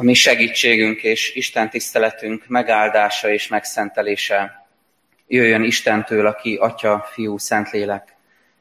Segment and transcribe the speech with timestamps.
[0.00, 4.66] A mi segítségünk és Isten tiszteletünk megáldása és megszentelése
[5.26, 8.16] jöjjön Istentől, aki Atya, Fiú, Szentlélek,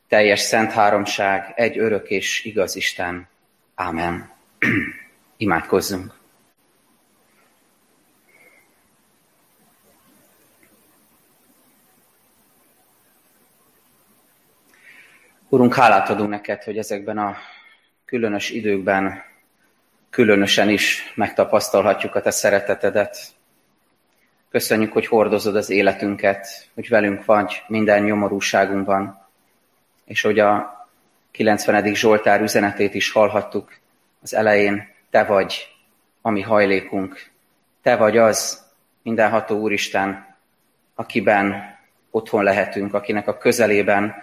[0.07, 3.28] teljes szent háromság, egy örök és igaz Isten.
[3.75, 4.31] Ámen.
[5.38, 6.13] Imádkozzunk.
[15.49, 17.38] Urunk, hálát adunk neked, hogy ezekben a
[18.05, 19.27] különös időkben
[20.09, 23.17] különösen is megtapasztalhatjuk a te szeretetedet.
[24.52, 29.27] Köszönjük, hogy hordozod az életünket, hogy velünk vagy minden nyomorúságunkban,
[30.05, 30.77] és hogy a
[31.31, 31.95] 90.
[31.95, 33.73] Zsoltár üzenetét is hallhattuk
[34.22, 35.67] az elején, te vagy
[36.22, 37.31] a mi hajlékunk,
[37.81, 38.67] te vagy az,
[39.02, 40.36] mindenható Úristen,
[40.95, 41.78] akiben
[42.12, 44.16] otthon lehetünk, akinek a közelében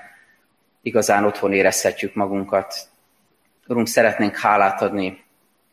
[0.82, 2.74] igazán otthon érezhetjük magunkat.
[3.66, 5.24] Urunk, szeretnénk hálát adni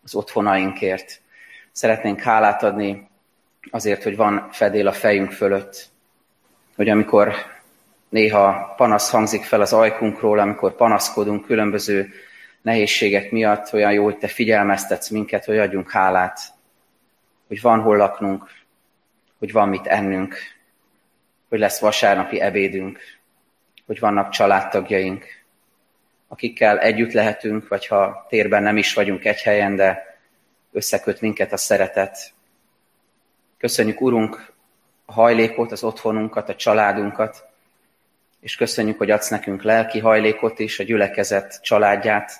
[0.03, 1.21] az otthonainkért.
[1.71, 3.07] Szeretnénk hálát adni
[3.71, 5.89] azért, hogy van fedél a fejünk fölött,
[6.75, 7.35] hogy amikor
[8.09, 12.09] néha panasz hangzik fel az ajkunkról, amikor panaszkodunk különböző
[12.61, 16.39] nehézségek miatt, olyan jó, hogy te figyelmeztetsz minket, hogy adjunk hálát,
[17.47, 18.49] hogy van hol laknunk,
[19.39, 20.35] hogy van mit ennünk,
[21.49, 22.99] hogy lesz vasárnapi ebédünk,
[23.85, 25.25] hogy vannak családtagjaink,
[26.33, 30.17] akikkel együtt lehetünk, vagy ha térben nem is vagyunk egy helyen, de
[30.71, 32.31] összeköt minket a szeretet.
[33.57, 34.51] Köszönjük, Urunk,
[35.05, 37.45] a hajlékot, az otthonunkat, a családunkat,
[38.39, 42.31] és köszönjük, hogy adsz nekünk lelki hajlékot is, a gyülekezet családját,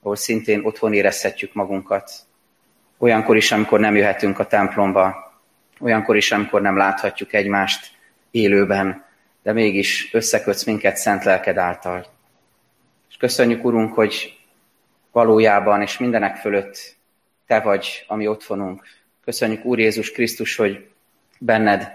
[0.00, 2.12] ahol szintén otthon érezhetjük magunkat.
[2.98, 5.32] Olyankor is, amikor nem jöhetünk a templomba,
[5.80, 7.90] olyankor is, amikor nem láthatjuk egymást
[8.30, 9.04] élőben,
[9.42, 12.16] de mégis összekötsz minket szent lelked által.
[13.18, 14.38] Köszönjük, Urunk, hogy
[15.12, 16.96] valójában és mindenek fölött
[17.46, 18.86] Te vagy, ami otthonunk.
[19.24, 20.88] Köszönjük, Úr Jézus Krisztus, hogy
[21.38, 21.92] benned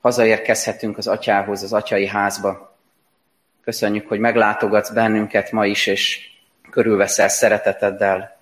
[0.00, 2.76] hazaérkezhetünk az atyához, az atyai házba.
[3.64, 6.30] Köszönjük, hogy meglátogatsz bennünket ma is, és
[6.70, 8.40] körülveszel szereteteddel.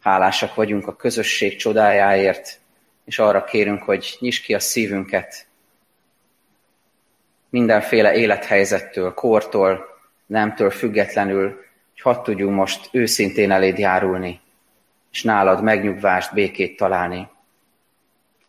[0.00, 2.60] Hálásak vagyunk a közösség csodájáért,
[3.04, 5.46] és arra kérünk, hogy nyisd ki a szívünket
[7.48, 9.95] mindenféle élethelyzettől, kortól,
[10.26, 14.40] nemtől függetlenül, hogy hadd tudjunk most őszintén eléd járulni,
[15.12, 17.28] és nálad megnyugvást, békét találni.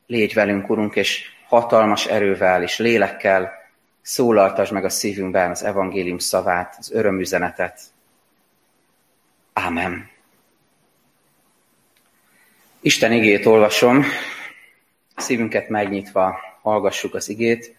[0.07, 3.51] Légy velünk, Urunk, és hatalmas erővel és lélekkel
[4.01, 7.79] szólaltasd meg a szívünkben az evangélium szavát, az örömüzenetet.
[9.53, 10.09] Ámen.
[12.79, 14.03] Isten igét olvasom,
[15.15, 17.75] szívünket megnyitva hallgassuk az igét.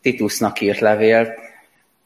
[0.00, 0.80] Titusnak írt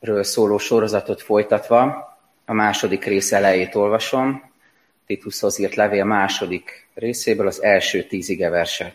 [0.05, 2.13] levélről szóló sorozatot folytatva,
[2.45, 4.53] a második rész elejét olvasom,
[5.07, 8.95] Titushoz írt levél második részéből az első tíz ige verset.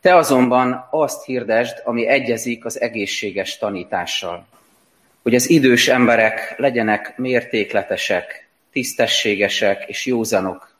[0.00, 4.46] Te azonban azt hirdesd, ami egyezik az egészséges tanítással,
[5.22, 10.74] hogy az idős emberek legyenek mértékletesek, tisztességesek és józanok,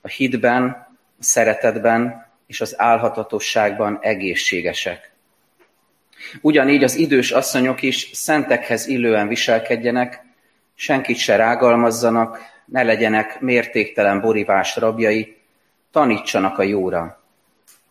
[0.00, 0.64] a hitben,
[1.18, 5.15] a szeretetben és az álhatatosságban egészségesek.
[6.40, 10.24] Ugyanígy az idős asszonyok is szentekhez illően viselkedjenek,
[10.74, 15.36] senkit se rágalmazzanak, ne legyenek mértéktelen borivás rabjai,
[15.90, 17.22] tanítsanak a jóra.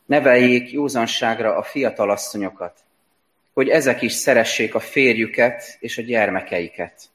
[0.06, 2.80] Neveljék józanságra a fiatal asszonyokat,
[3.54, 7.10] hogy ezek is szeressék a férjüket és a gyermekeiket.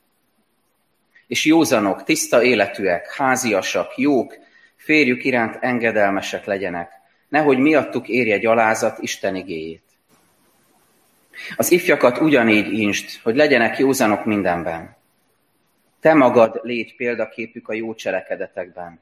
[1.27, 4.39] És józanok, tiszta életűek, háziasak, jók,
[4.77, 6.91] férjük iránt engedelmesek legyenek,
[7.29, 9.90] nehogy miattuk érje gyalázat Isten igéjét.
[11.57, 14.97] Az ifjakat ugyanígy inst, hogy legyenek józanok mindenben.
[16.01, 19.01] Te magad légy példaképük a jó cselekedetekben.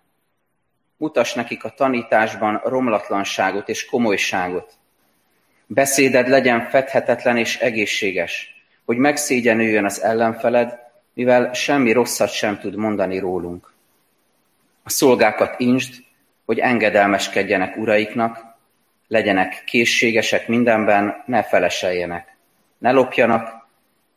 [0.96, 4.72] Mutass nekik a tanításban romlatlanságot és komolyságot.
[5.66, 8.54] Beszéded legyen fedhetetlen és egészséges,
[8.84, 10.78] hogy megszégyenüljön az ellenfeled,
[11.14, 13.72] mivel semmi rosszat sem tud mondani rólunk.
[14.82, 15.94] A szolgákat insd,
[16.44, 18.44] hogy engedelmeskedjenek uraiknak,
[19.08, 22.36] legyenek készségesek mindenben, ne feleseljenek.
[22.78, 23.66] Ne lopjanak,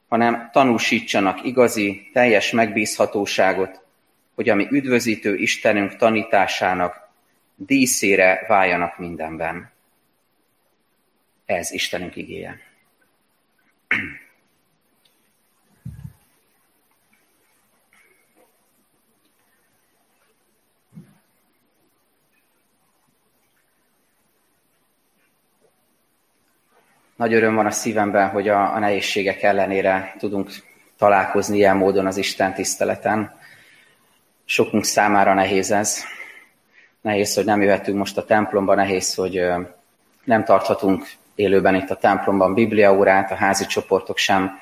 [0.08, 3.86] hanem tanúsítsanak igazi, teljes megbízhatóságot,
[4.36, 7.10] hogy ami üdvözítő Istenünk tanításának
[7.56, 9.72] díszére váljanak mindenben.
[11.46, 12.60] Ez Istenünk igéje.
[27.22, 30.50] Nagy öröm van a szívemben, hogy a, a nehézségek ellenére tudunk
[30.98, 33.40] találkozni ilyen módon az Isten tiszteleten.
[34.46, 36.04] Sokunk számára nehéz ez.
[37.02, 39.44] nehéz, hogy nem jöhetünk most a templomba, nehéz, hogy
[40.24, 44.60] nem tarthatunk élőben itt a templomban bibliaórát, a házi csoportok sem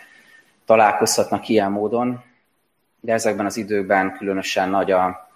[0.65, 2.23] találkozhatnak ilyen módon,
[2.99, 5.29] de ezekben az időkben különösen nagy a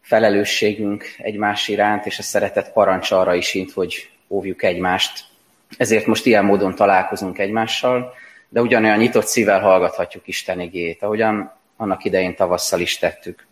[0.00, 5.29] felelősségünk egymás iránt, és a szeretet parancs arra is int, hogy óvjuk egymást.
[5.76, 8.14] Ezért most ilyen módon találkozunk egymással,
[8.48, 13.46] de ugyanolyan nyitott szívvel hallgathatjuk Isten igét, ahogyan annak idején tavasszal is tettük.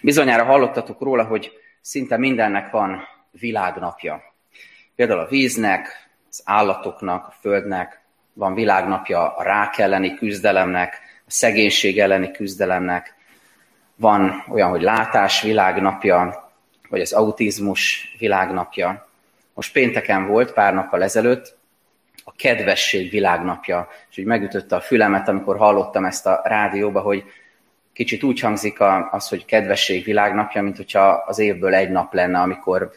[0.00, 4.22] Bizonyára hallottatok róla, hogy szinte mindennek van világnapja.
[4.96, 8.00] Például a víznek, az állatoknak, a földnek
[8.32, 13.14] van világnapja a rák elleni küzdelemnek, a szegénység elleni küzdelemnek,
[13.96, 16.50] van olyan, hogy látás világnapja,
[16.88, 19.06] vagy az autizmus világnapja.
[19.54, 21.56] Most pénteken volt, pár nappal ezelőtt,
[22.24, 27.24] a kedvesség világnapja, és úgy megütötte a fülemet, amikor hallottam ezt a rádióba, hogy
[27.92, 28.80] kicsit úgy hangzik
[29.10, 32.92] az, hogy kedvesség világnapja, mint hogyha az évből egy nap lenne, amikor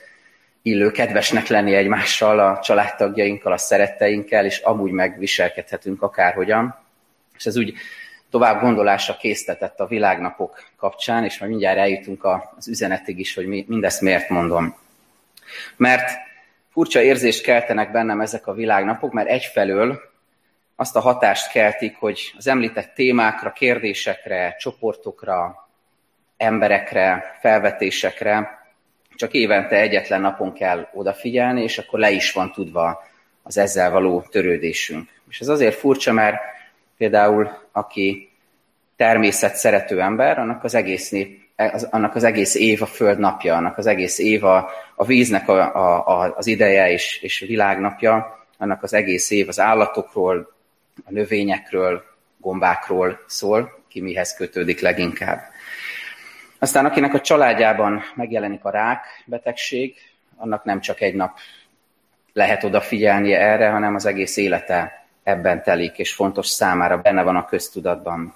[0.62, 6.76] illő kedvesnek lenni egymással, a családtagjainkkal, a szeretteinkkel, és amúgy megviselkedhetünk akárhogyan.
[7.38, 7.74] És ez úgy
[8.30, 12.28] tovább gondolásra késztetett a világnapok kapcsán, és majd mindjárt eljutunk
[12.58, 14.76] az üzenetig is, hogy mindezt miért mondom.
[15.76, 16.27] Mert
[16.78, 20.02] furcsa érzést keltenek bennem ezek a világnapok, mert egyfelől
[20.76, 25.68] azt a hatást keltik, hogy az említett témákra, kérdésekre, csoportokra,
[26.38, 28.60] emberekre, felvetésekre
[29.16, 33.04] csak évente egyetlen napon kell odafigyelni, és akkor le is van tudva
[33.44, 35.10] az ezzel való törődésünk.
[35.30, 36.38] És ez azért furcsa, mert
[36.98, 38.32] például aki
[38.96, 41.47] természet szerető ember, annak az egész nép,
[41.90, 45.76] annak az egész év a föld napja, annak az egész év a, a víznek a,
[46.06, 50.54] a, az ideje és, és világnapja, annak az egész év az állatokról,
[51.06, 52.04] a növényekről,
[52.38, 55.40] gombákról szól, ki mihez kötődik leginkább.
[56.60, 59.96] Aztán akinek a családjában megjelenik a rák betegség,
[60.36, 61.38] annak nem csak egy nap
[62.34, 67.46] lehet odafigyelnie erre, hanem az egész élete ebben telik, és fontos számára, benne van a
[67.46, 68.34] köztudatban.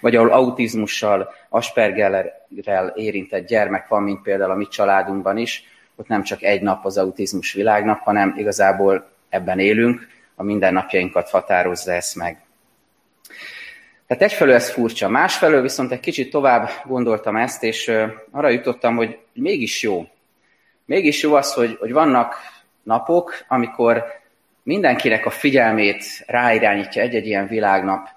[0.00, 5.64] Vagy ahol autizmussal, Aspergerrel érintett gyermek van, mint például a mi családunkban is,
[5.96, 11.92] ott nem csak egy nap az autizmus világnap, hanem igazából ebben élünk, a mindennapjainkat határozza
[11.92, 12.40] ezt meg.
[14.06, 17.92] Tehát egyfelől ez furcsa, másfelől viszont egy kicsit tovább gondoltam ezt, és
[18.30, 20.06] arra jutottam, hogy mégis jó.
[20.84, 22.34] Mégis jó az, hogy, hogy vannak
[22.82, 24.04] napok, amikor
[24.62, 28.08] mindenkinek a figyelmét ráirányítja egy-egy ilyen világnap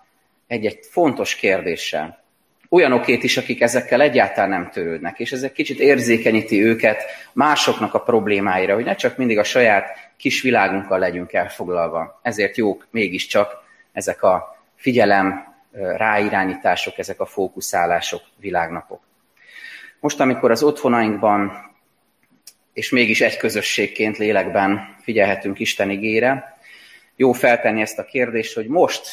[0.47, 2.24] egy-egy fontos kérdéssel.
[2.69, 7.03] Olyanokét is, akik ezekkel egyáltalán nem törődnek, és ez egy kicsit érzékenyíti őket
[7.33, 12.19] másoknak a problémáira, hogy ne csak mindig a saját kis világunkkal legyünk elfoglalva.
[12.24, 13.51] Ezért jók mégiscsak
[13.92, 19.01] ezek a figyelem ráirányítások, ezek a fókuszálások, világnapok.
[20.00, 21.74] Most, amikor az otthonainkban
[22.74, 26.57] és mégis egy közösségként lélekben figyelhetünk Isten igére,
[27.15, 29.07] jó feltenni ezt a kérdést, hogy most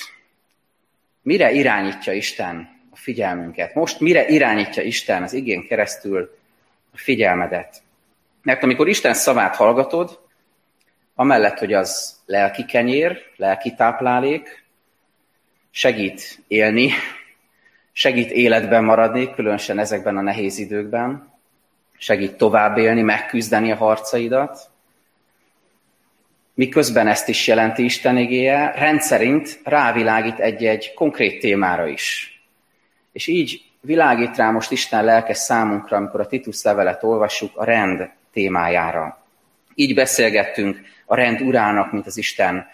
[1.23, 3.75] mire irányítja Isten a figyelmünket?
[3.75, 6.39] Most mire irányítja Isten az igén keresztül
[6.93, 7.83] a figyelmedet?
[8.43, 10.21] Mert amikor Isten szavát hallgatod,
[11.15, 14.65] amellett, hogy az lelki kenyér, lelki táplálék,
[15.71, 16.91] segít élni,
[17.93, 21.33] segít életben maradni, különösen ezekben a nehéz időkben,
[21.99, 24.71] segít tovább élni, megküzdeni a harcaidat,
[26.55, 32.37] miközben ezt is jelenti Isten igéje, rendszerint rávilágít egy-egy konkrét témára is.
[33.13, 38.09] És így világít rá most Isten lelke számunkra, amikor a Titus levelet olvassuk, a rend
[38.33, 39.25] témájára.
[39.75, 42.67] Így beszélgettünk a rend urának, mint az Isten,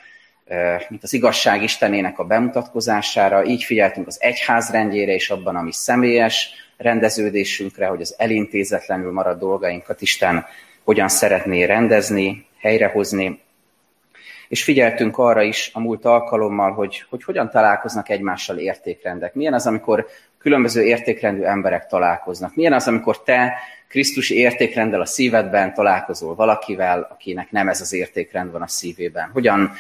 [0.89, 6.51] mint az igazság Istenének a bemutatkozására, így figyeltünk az egyház rendjére és abban, ami személyes
[6.77, 10.47] rendeződésünkre, hogy az elintézetlenül maradt dolgainkat Isten
[10.85, 13.41] hogyan szeretné rendezni, helyrehozni,
[14.49, 19.35] és figyeltünk arra is a múlt alkalommal, hogy, hogy hogyan találkoznak egymással értékrendek.
[19.35, 20.07] Milyen az, amikor
[20.39, 22.55] különböző értékrendű emberek találkoznak.
[22.55, 28.53] Milyen az, amikor te Krisztusi értékrenddel a szívedben találkozol valakivel, akinek nem ez az értékrend
[28.53, 29.31] van a szívében.
[29.33, 29.73] Hogyan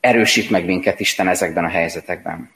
[0.00, 2.50] erősít meg minket Isten ezekben a helyzetekben.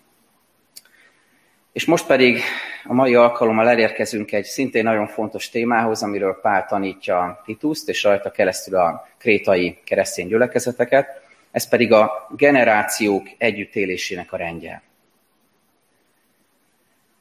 [1.73, 2.41] És most pedig
[2.85, 8.31] a mai alkalommal elérkezünk egy szintén nagyon fontos témához, amiről Pál tanítja Tituszt, és rajta
[8.31, 14.83] keresztül a krétai keresztény gyülekezeteket ez pedig a generációk együttélésének a rendje.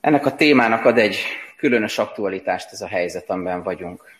[0.01, 1.17] Ennek a témának ad egy
[1.57, 4.13] különös aktualitást ez a helyzet, amiben vagyunk.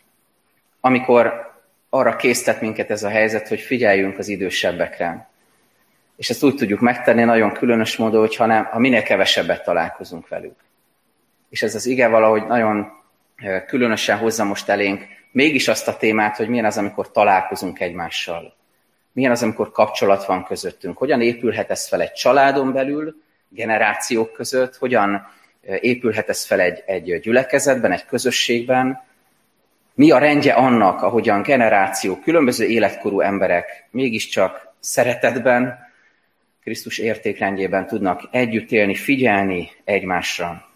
[0.82, 1.54] Amikor
[1.90, 5.30] arra késztet minket ez a helyzet, hogy figyeljünk az idősebbekre.
[6.16, 10.28] És ezt úgy tudjuk megtenni nagyon különös módon, hogy ha, nem, ha minél kevesebbet találkozunk
[10.28, 10.56] velük.
[11.50, 12.92] És ez az ige valahogy nagyon
[13.68, 18.58] különösen hozza most elénk mégis azt a témát, hogy milyen az, amikor találkozunk egymással.
[19.14, 20.98] Milyen az, amikor kapcsolat van közöttünk.
[20.98, 23.16] Hogyan épülhet ez fel egy családon belül,
[23.50, 25.28] generációk között, hogyan
[25.80, 29.08] épülhet ez fel egy, egy gyülekezetben, egy közösségben,
[30.00, 35.88] mi a rendje annak, ahogyan generációk, különböző életkorú emberek mégiscsak szeretetben,
[36.64, 40.70] Krisztus értékrendjében tudnak együtt élni, figyelni egymásra.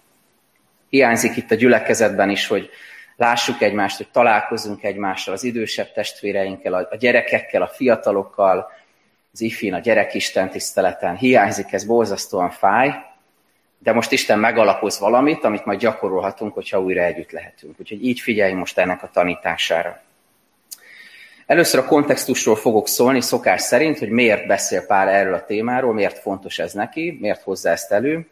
[0.89, 2.69] Hiányzik itt a gyülekezetben is, hogy
[3.15, 8.71] lássuk egymást, hogy találkozunk egymással, az idősebb testvéreinkkel, a gyerekekkel, a fiatalokkal,
[9.33, 11.15] az ifin, a gyerekisten tiszteleten.
[11.15, 12.93] Hiányzik, ez borzasztóan fáj,
[13.79, 17.79] de most Isten megalapoz valamit, amit majd gyakorolhatunk, hogyha újra együtt lehetünk.
[17.79, 20.01] Úgyhogy így figyeljünk most ennek a tanítására.
[21.45, 26.19] Először a kontextusról fogok szólni, szokás szerint, hogy miért beszél Pál erről a témáról, miért
[26.19, 28.27] fontos ez neki, miért hozza ezt elő.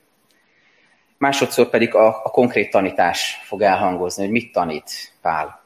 [1.21, 5.61] Másodszor pedig a, a konkrét tanítás fog elhangozni, hogy mit tanít Pál.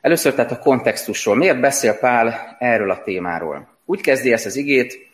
[0.00, 1.36] Először tehát a kontextusról.
[1.36, 3.68] Miért beszél Pál erről a témáról?
[3.84, 5.10] Úgy kezdi ezt az igét,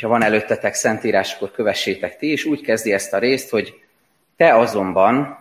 [0.00, 2.44] ha van előttetek szentírás, akkor kövessétek ti is.
[2.44, 3.74] Úgy kezdi ezt a részt, hogy
[4.36, 5.38] te azonban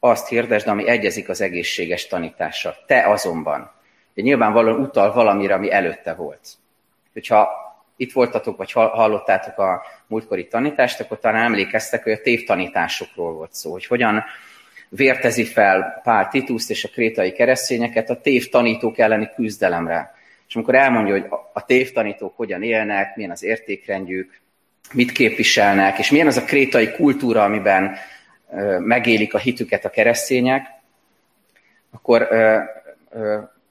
[0.00, 2.76] azt hirdesd, ami egyezik az egészséges tanítással.
[2.86, 3.72] Te azonban.
[4.14, 6.48] De nyilvánvalóan utal valamire, ami előtte volt.
[7.12, 7.69] Hogyha
[8.00, 13.70] itt voltatok, vagy hallottátok a múltkori tanítást, akkor talán emlékeztek, hogy a tévtanításokról volt szó,
[13.70, 14.24] hogy hogyan
[14.88, 20.14] vértezi fel Pál Tituszt és a krétai keresztényeket a tévtanítók elleni küzdelemre.
[20.48, 24.40] És amikor elmondja, hogy a tévtanítók hogyan élnek, milyen az értékrendjük,
[24.92, 27.96] mit képviselnek, és milyen az a krétai kultúra, amiben
[28.78, 30.66] megélik a hitüket a keresztények,
[31.90, 32.28] akkor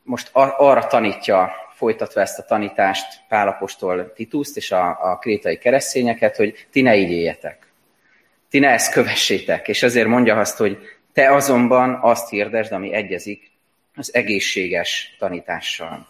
[0.03, 6.67] most arra tanítja, folytatva ezt a tanítást Pálapostól Tituszt és a, a krétai keresztényeket, hogy
[6.71, 7.67] ti ne így éljetek.
[8.49, 9.67] Ti ne ezt kövessétek.
[9.67, 10.77] És ezért mondja azt, hogy
[11.13, 13.51] te azonban azt hirdesd, ami egyezik
[13.95, 16.07] az egészséges tanítással.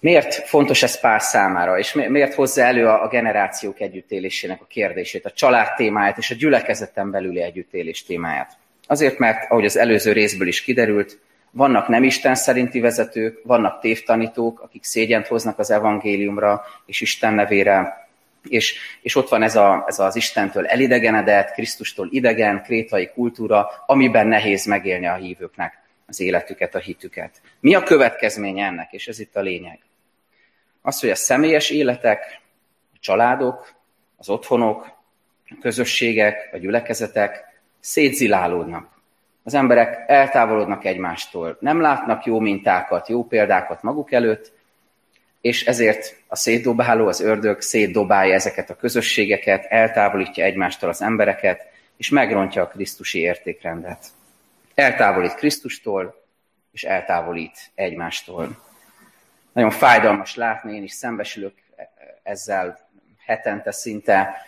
[0.00, 5.30] Miért fontos ez pár számára, és miért hozza elő a generációk együttélésének a kérdését, a
[5.30, 8.56] család témáját és a gyülekezeten belüli együttélés témáját?
[8.86, 11.18] Azért, mert, ahogy az előző részből is kiderült,
[11.50, 18.08] vannak nem Isten szerinti vezetők, vannak tévtanítók, akik szégyent hoznak az evangéliumra és Isten nevére,
[18.42, 24.26] és, és ott van ez, a, ez az Istentől elidegenedett, Krisztustól idegen, krétai kultúra, amiben
[24.26, 27.40] nehéz megélni a hívőknek az életüket, a hitüket.
[27.60, 28.92] Mi a következménye ennek?
[28.92, 29.78] És ez itt a lényeg.
[30.82, 32.40] Az, hogy a személyes életek,
[32.94, 33.74] a családok,
[34.16, 34.96] az otthonok,
[35.48, 37.44] a közösségek, a gyülekezetek
[37.80, 38.97] szétzilálódnak.
[39.48, 44.52] Az emberek eltávolodnak egymástól, nem látnak jó mintákat, jó példákat maguk előtt,
[45.40, 52.08] és ezért a szétdobáló, az ördög szétdobálja ezeket a közösségeket, eltávolítja egymástól az embereket, és
[52.08, 54.06] megrontja a Krisztusi értékrendet.
[54.74, 56.22] Eltávolít Krisztustól,
[56.72, 58.48] és eltávolít egymástól.
[59.52, 61.54] Nagyon fájdalmas látni, én is szembesülök
[62.22, 62.78] ezzel
[63.26, 64.46] hetente szinte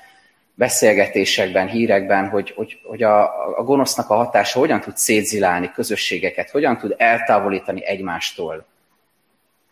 [0.61, 3.23] beszélgetésekben, hírekben, hogy, hogy, hogy a,
[3.59, 8.67] a gonosznak a hatása hogyan tud szétzilálni közösségeket, hogyan tud eltávolítani egymástól,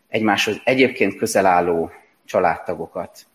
[0.09, 1.91] egymáshoz egyébként közel álló
[2.25, 3.27] családtagokat.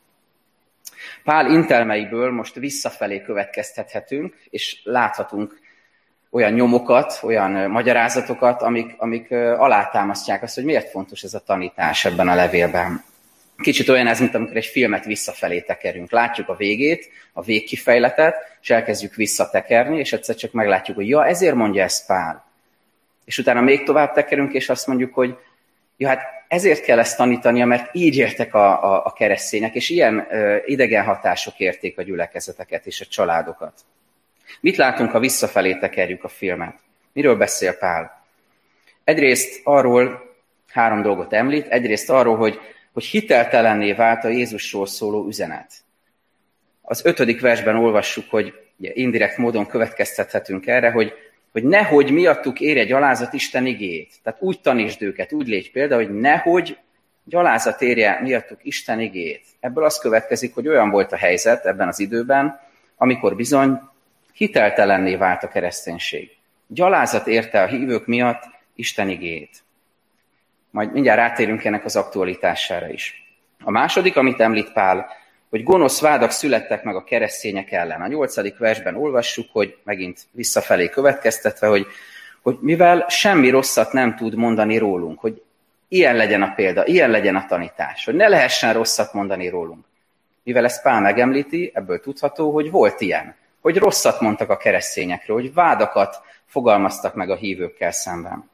[1.23, 5.59] Pál intelmeiből most visszafelé következtethetünk, és láthatunk
[6.29, 12.27] olyan nyomokat, olyan magyarázatokat, amik, amik alátámasztják azt, hogy miért fontos ez a tanítás ebben
[12.27, 13.03] a levélben.
[13.57, 16.11] Kicsit olyan ez, mint amikor egy filmet visszafelé tekerünk.
[16.11, 21.55] Látjuk a végét, a végkifejletet, és elkezdjük visszatekerni, és egyszer csak meglátjuk, hogy ja, ezért
[21.55, 22.45] mondja ezt Pál.
[23.25, 25.37] És utána még tovább tekerünk, és azt mondjuk, hogy
[25.97, 30.27] ja, hát ezért kell ezt tanítania, mert így értek a, a, a keresztények, és ilyen
[30.29, 33.73] ö, idegen hatások érték a gyülekezeteket és a családokat.
[34.59, 36.75] Mit látunk, ha visszafelé tekerjük a filmet?
[37.13, 38.25] Miről beszél Pál?
[39.03, 40.31] Egyrészt arról
[40.71, 42.59] három dolgot említ, egyrészt arról, hogy,
[42.93, 45.71] hogy hiteltelenné vált a Jézusról szóló üzenet.
[46.81, 51.13] Az ötödik versben olvassuk, hogy indirekt módon következtethetünk erre, hogy,
[51.51, 54.13] hogy nehogy miattuk érje gyalázat Isten igét.
[54.23, 56.77] Tehát úgy tanítsd őket, úgy légy példa, hogy nehogy
[57.23, 59.45] gyalázat érje miattuk Isten igét.
[59.59, 62.59] Ebből az következik, hogy olyan volt a helyzet ebben az időben,
[62.97, 63.79] amikor bizony
[64.33, 66.29] hiteltelenné vált a kereszténység.
[66.67, 68.43] Gyalázat érte a hívők miatt
[68.75, 69.63] Isten igét.
[70.73, 73.35] Majd mindjárt rátérünk ennek az aktualitására is.
[73.63, 75.07] A második, amit említ Pál,
[75.49, 78.01] hogy gonosz vádak születtek meg a keresztények ellen.
[78.01, 81.87] A nyolcadik versben olvassuk, hogy megint visszafelé következtetve, hogy,
[82.41, 85.41] hogy mivel semmi rosszat nem tud mondani rólunk, hogy
[85.87, 89.85] ilyen legyen a példa, ilyen legyen a tanítás, hogy ne lehessen rosszat mondani rólunk.
[90.43, 95.53] Mivel ezt Pál megemlíti, ebből tudható, hogy volt ilyen hogy rosszat mondtak a keresztényekről, hogy
[95.53, 98.49] vádakat fogalmaztak meg a hívőkkel szemben.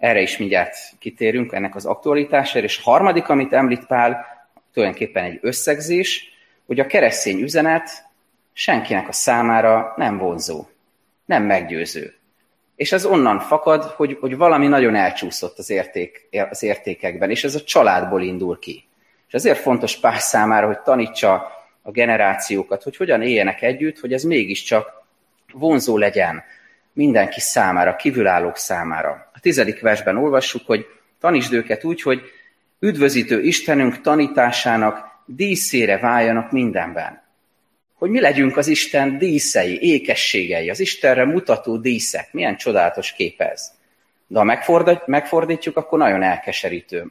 [0.00, 2.64] Erre is mindjárt kitérünk, ennek az aktualitására.
[2.64, 4.26] És harmadik, amit említ Pál,
[4.72, 6.28] tulajdonképpen egy összegzés,
[6.66, 7.90] hogy a keresztény üzenet
[8.52, 10.66] senkinek a számára nem vonzó,
[11.24, 12.14] nem meggyőző.
[12.76, 17.54] És ez onnan fakad, hogy, hogy valami nagyon elcsúszott az, érték, az értékekben, és ez
[17.54, 18.84] a családból indul ki.
[19.26, 21.52] És ezért fontos Pál számára, hogy tanítsa
[21.82, 25.02] a generációkat, hogy hogyan éljenek együtt, hogy ez mégiscsak
[25.52, 26.42] vonzó legyen
[26.92, 29.29] mindenki számára, kívülállók számára.
[29.40, 30.86] A tizedik versben olvassuk, hogy
[31.20, 32.22] tanítsd őket úgy, hogy
[32.80, 37.22] üdvözítő Istenünk tanításának díszére váljanak mindenben.
[37.94, 42.32] Hogy mi legyünk az Isten díszei, ékességei, az Istenre mutató díszek.
[42.32, 43.72] Milyen csodálatos kép ez.
[44.26, 44.58] De ha
[45.06, 47.06] megfordítjuk, akkor nagyon elkeserítő.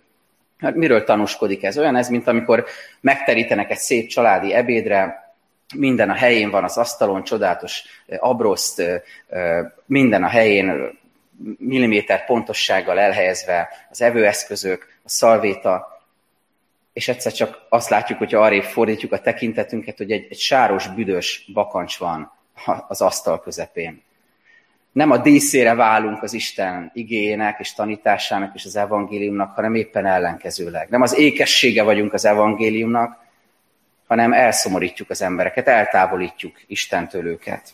[0.58, 1.78] Hát miről tanúskodik ez?
[1.78, 2.66] Olyan ez, mint amikor
[3.02, 5.34] megterítenek egy szép családi ebédre,
[5.76, 7.84] minden a helyén van az asztalon, csodálatos
[8.18, 8.84] abroszt,
[9.86, 10.98] minden a helyén
[11.58, 16.01] milliméter pontossággal elhelyezve az evőeszközök, a szalvéta,
[16.93, 21.50] és egyszer csak azt látjuk, hogy arrébb fordítjuk a tekintetünket, hogy egy, egy sáros, büdös
[21.53, 22.31] bakancs van
[22.88, 24.01] az asztal közepén.
[24.91, 30.89] Nem a díszére válunk az Isten igének és tanításának és az evangéliumnak, hanem éppen ellenkezőleg.
[30.89, 33.17] Nem az ékessége vagyunk az evangéliumnak,
[34.08, 37.74] hanem elszomorítjuk az embereket, eltávolítjuk Istentől őket.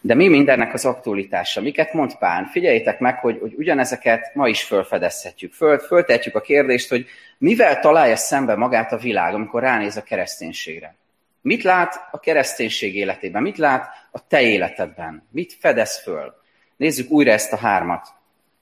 [0.00, 1.60] De mi mindennek az aktualitása?
[1.60, 2.46] Miket mond Pán?
[2.46, 5.52] Figyeljétek meg, hogy, hogy ugyanezeket ma is felfedezhetjük.
[5.52, 7.06] Föl, föltetjük a kérdést, hogy
[7.38, 10.94] mivel találja szembe magát a világ, amikor ránéz a kereszténységre.
[11.40, 13.42] Mit lát a kereszténység életében?
[13.42, 15.26] Mit lát a te életedben?
[15.30, 16.34] Mit fedez föl?
[16.76, 18.08] Nézzük újra ezt a hármat.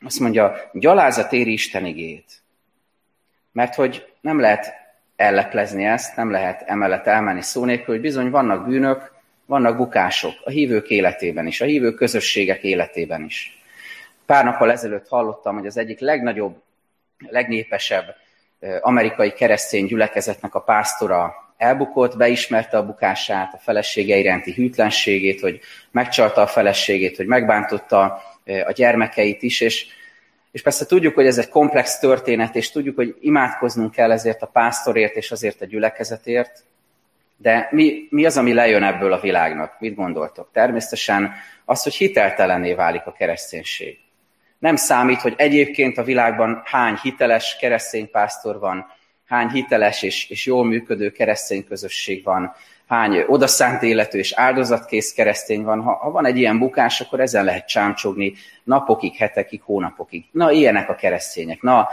[0.05, 2.43] Azt mondja, gyalázat éri Isten igét.
[3.53, 4.75] Mert hogy nem lehet
[5.17, 9.13] elleplezni ezt, nem lehet emellett elmenni szó nélkül, hogy bizony vannak bűnök,
[9.47, 13.61] vannak bukások a hívők életében is, a hívők közösségek életében is.
[14.27, 16.63] Pár nappal ezelőtt hallottam, hogy az egyik legnagyobb,
[17.29, 18.15] legnépesebb
[18.81, 26.41] amerikai keresztény gyülekezetnek a pásztora elbukott, beismerte a bukását, a felesége iránti hűtlenségét, hogy megcsalta
[26.41, 28.23] a feleségét, hogy megbántotta
[28.67, 29.87] a gyermekeit is, és
[30.57, 34.47] és persze tudjuk, hogy ez egy komplex történet, és tudjuk, hogy imádkoznunk kell ezért a
[34.47, 36.65] pásztorért és azért a gyülekezetért,
[37.37, 39.77] de mi, mi az, ami lejön ebből a világnak?
[39.79, 40.49] Mit gondoltok?
[40.53, 41.33] Természetesen
[41.65, 43.99] az, hogy hiteltelenné válik a kereszténység.
[44.59, 48.87] Nem számít, hogy egyébként a világban hány hiteles keresztény pásztor van,
[49.27, 52.55] hány hiteles és, és jól működő keresztény közösség van,
[52.87, 55.81] hány odaszánt életű és áldozatkész keresztény van.
[55.81, 60.25] Ha, ha van egy ilyen bukás, akkor ezen lehet csámcsogni napokig, hetekig, hónapokig.
[60.33, 61.63] Na, ilyenek a keresztények.
[61.63, 61.89] Na,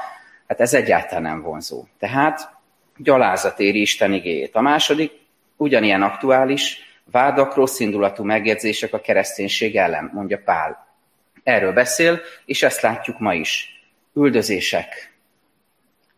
[0.48, 1.84] hát ez egyáltalán nem vonzó.
[2.00, 2.50] Tehát
[2.98, 4.56] gyalázat éri Isten igéjét.
[4.56, 5.12] A második,
[5.58, 6.78] ugyanilyen aktuális,
[7.12, 10.88] vádak, rosszindulatú megjegyzések a kereszténység ellen, mondja Pál.
[11.44, 13.82] Erről beszél, és ezt látjuk ma is.
[14.16, 15.14] Üldözések,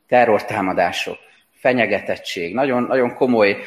[0.08, 1.18] terrortámadások,
[1.54, 3.58] fenyegetettség, nagyon, nagyon komoly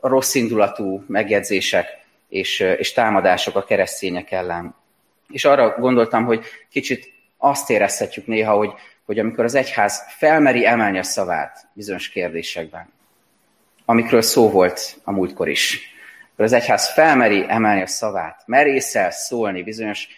[0.00, 1.86] rossz indulatú megjegyzések
[2.28, 4.74] és, és támadások a keresztények ellen.
[5.28, 8.72] És arra gondoltam, hogy kicsit azt érezhetjük néha, hogy,
[9.04, 12.92] hogy amikor az egyház felmeri emelni a szavát bizonyos kérdésekben,
[13.90, 15.80] amikről szó volt a múltkor is,
[16.36, 20.08] az egyház felmeri emelni a szavát, merészel szólni bizonyos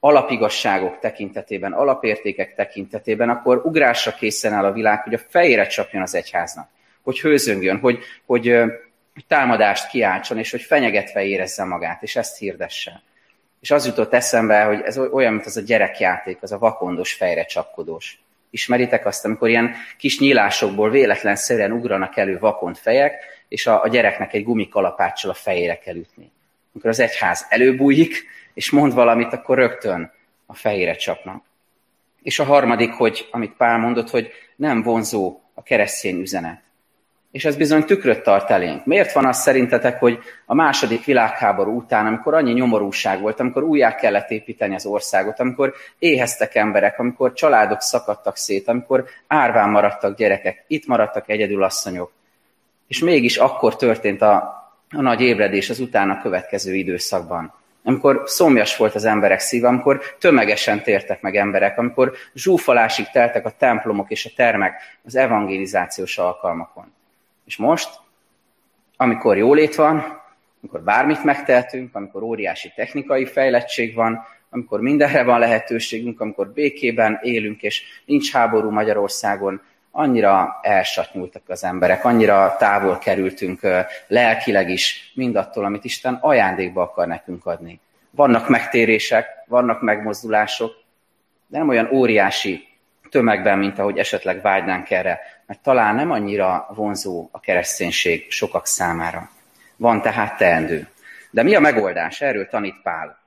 [0.00, 6.14] alapigasságok tekintetében, alapértékek tekintetében, akkor ugrásra készen áll a világ, hogy a fejére csapjon az
[6.14, 6.68] egyháznak,
[7.02, 8.46] hogy hőzöngjön, hogy, hogy
[9.16, 13.02] hogy támadást kiáltson, és hogy fenyegetve érezze magát, és ezt hirdesse.
[13.60, 17.44] És az jutott eszembe, hogy ez olyan, mint az a gyerekjáték, az a vakondos, fejre
[17.44, 18.20] csapkodós.
[18.56, 23.14] Ismeritek azt, amikor ilyen kis nyílásokból véletlenszerűen ugranak elő vakont fejek,
[23.48, 26.30] és a, a gyereknek egy gumikalapáccsal a fejére kell ütni.
[26.72, 30.12] Amikor az egyház előbújik, és mond valamit, akkor rögtön
[30.46, 31.44] a fejére csapnak.
[32.22, 36.65] És a harmadik, hogy amit Pál mondott, hogy nem vonzó a keresztény üzenet
[37.36, 38.84] és ez bizony tükröt tart elénk.
[38.84, 43.94] Miért van az szerintetek, hogy a második világháború után, amikor annyi nyomorúság volt, amikor újjá
[43.94, 50.64] kellett építeni az országot, amikor éheztek emberek, amikor családok szakadtak szét, amikor árván maradtak gyerekek,
[50.66, 52.12] itt maradtak egyedül asszonyok,
[52.86, 54.34] és mégis akkor történt a,
[54.90, 57.54] a nagy ébredés az utána következő időszakban.
[57.84, 63.54] Amikor szomjas volt az emberek szíve, amikor tömegesen tértek meg emberek, amikor zsúfolásig teltek a
[63.58, 66.95] templomok és a termek az evangelizációs alkalmakon.
[67.46, 67.88] És most,
[68.96, 70.22] amikor jólét van,
[70.60, 77.62] amikor bármit megtehetünk, amikor óriási technikai fejlettség van, amikor mindenre van lehetőségünk, amikor békében élünk,
[77.62, 83.60] és nincs háború Magyarországon, annyira elsatnyultak az emberek, annyira távol kerültünk
[84.06, 87.80] lelkileg is mindattól, amit Isten ajándékba akar nekünk adni.
[88.10, 90.72] Vannak megtérések, vannak megmozdulások,
[91.46, 92.68] de nem olyan óriási
[93.10, 99.30] tömegben, mint ahogy esetleg vágynánk erre, mert talán nem annyira vonzó a kereszténység sokak számára.
[99.76, 100.88] Van tehát teendő.
[101.30, 102.20] De mi a megoldás?
[102.20, 103.18] Erről tanít Pál.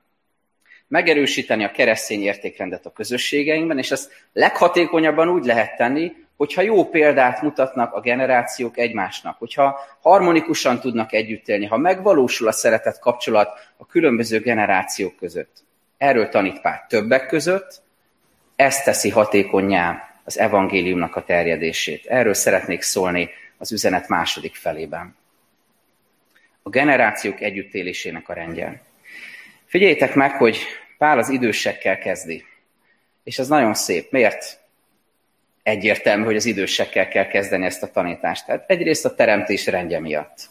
[0.88, 7.42] Megerősíteni a keresztény értékrendet a közösségeinkben, és ezt leghatékonyabban úgy lehet tenni, hogyha jó példát
[7.42, 13.86] mutatnak a generációk egymásnak, hogyha harmonikusan tudnak együtt élni, ha megvalósul a szeretet kapcsolat a
[13.86, 15.64] különböző generációk között.
[15.96, 17.82] Erről tanít Pál többek között,
[18.56, 22.06] ez teszi hatékonyá az evangéliumnak a terjedését.
[22.06, 25.16] Erről szeretnék szólni az üzenet második felében.
[26.62, 28.82] A generációk együttélésének a rendje.
[29.66, 30.58] Figyeljétek meg, hogy
[30.98, 32.44] Pál az idősekkel kezdi.
[33.24, 34.10] És ez nagyon szép.
[34.10, 34.60] Miért?
[35.62, 38.46] Egyértelmű, hogy az idősekkel kell kezdeni ezt a tanítást.
[38.46, 40.48] Tehát egyrészt a teremtés rendje miatt.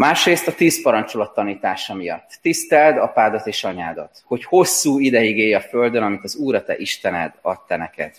[0.00, 2.38] Másrészt a tíz parancsolat tanítása miatt.
[2.42, 6.76] Tiszteld apádat és anyádat, hogy hosszú ideig élj a földön, amit az Úr a te
[6.76, 8.14] Istened adta neked.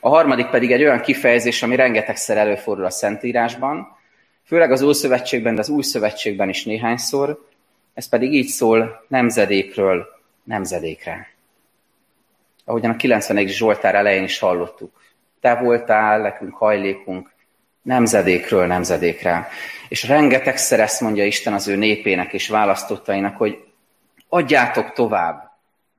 [0.00, 3.96] A harmadik pedig egy olyan kifejezés, ami rengetegszer előfordul a Szentírásban,
[4.44, 7.46] főleg az Ószövetségben, de az Új Szövetségben is néhányszor,
[7.94, 10.06] ez pedig így szól nemzedékről
[10.44, 11.34] nemzedékre.
[12.64, 13.48] Ahogyan a 91.
[13.48, 15.02] Zsoltár elején is hallottuk.
[15.40, 17.30] Te voltál, nekünk hajlékunk,
[17.82, 19.48] nemzedékről nemzedékre.
[19.88, 23.64] És rengetegszer ezt mondja Isten az ő népének és választottainak, hogy
[24.28, 25.50] adjátok tovább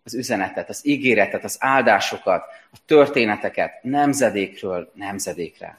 [0.04, 5.78] az üzenetet, az ígéretet, az áldásokat, a történeteket nemzedékről nemzedékre.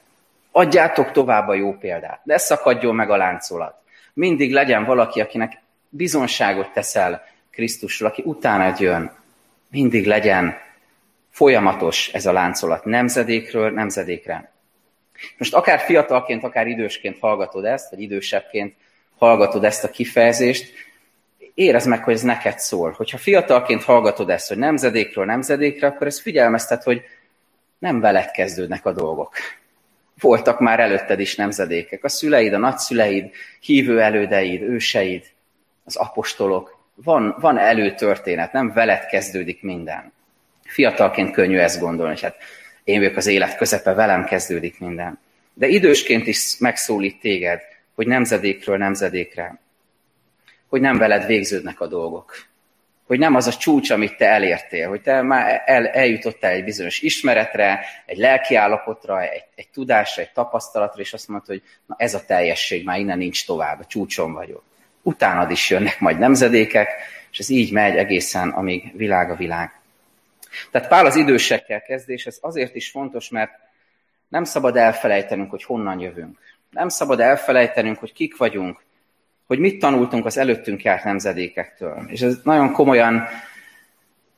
[0.50, 2.20] Adjátok tovább a jó példát.
[2.24, 3.74] Ne szakadjon meg a láncolat.
[4.12, 9.12] Mindig legyen valaki, akinek bizonságot teszel Krisztusról, aki utána jön.
[9.70, 10.56] Mindig legyen
[11.30, 14.52] folyamatos ez a láncolat nemzedékről nemzedékre.
[15.38, 18.74] Most akár fiatalként, akár idősként hallgatod ezt, vagy idősebbként
[19.18, 20.72] hallgatod ezt a kifejezést,
[21.54, 22.90] érezd meg, hogy ez neked szól.
[22.96, 27.02] Hogyha fiatalként hallgatod ezt, hogy nemzedékről nemzedékre, akkor ez figyelmeztet, hogy
[27.78, 29.34] nem veled kezdődnek a dolgok.
[30.20, 32.04] Voltak már előtted is nemzedékek.
[32.04, 33.30] A szüleid, a nagyszüleid,
[33.60, 35.24] hívő elődeid, őseid,
[35.84, 36.80] az apostolok.
[36.94, 40.12] Van, van előtörténet, nem veled kezdődik minden.
[40.64, 42.36] Fiatalként könnyű ezt gondolni, hát
[42.84, 45.18] én vagyok az élet közepe, velem kezdődik minden.
[45.54, 47.60] De idősként is megszólít téged,
[47.94, 49.58] hogy nemzedékről nemzedékre,
[50.68, 52.50] hogy nem veled végződnek a dolgok.
[53.06, 57.00] Hogy nem az a csúcs, amit te elértél, hogy te már el, eljutottál egy bizonyos
[57.00, 62.24] ismeretre, egy lelki egy, egy tudásra, egy tapasztalatra, és azt mondod, hogy na ez a
[62.24, 64.62] teljesség, már innen nincs tovább, a csúcson vagyok.
[65.02, 66.88] Utánad is jönnek majd nemzedékek,
[67.30, 69.81] és ez így megy egészen, amíg világ a világ.
[70.70, 73.52] Tehát Pál az idősekkel kezdés, ez azért is fontos, mert
[74.28, 76.38] nem szabad elfelejtenünk, hogy honnan jövünk.
[76.70, 78.82] Nem szabad elfelejtenünk, hogy kik vagyunk,
[79.46, 82.04] hogy mit tanultunk az előttünk járt nemzedékektől.
[82.06, 83.26] És ez nagyon komolyan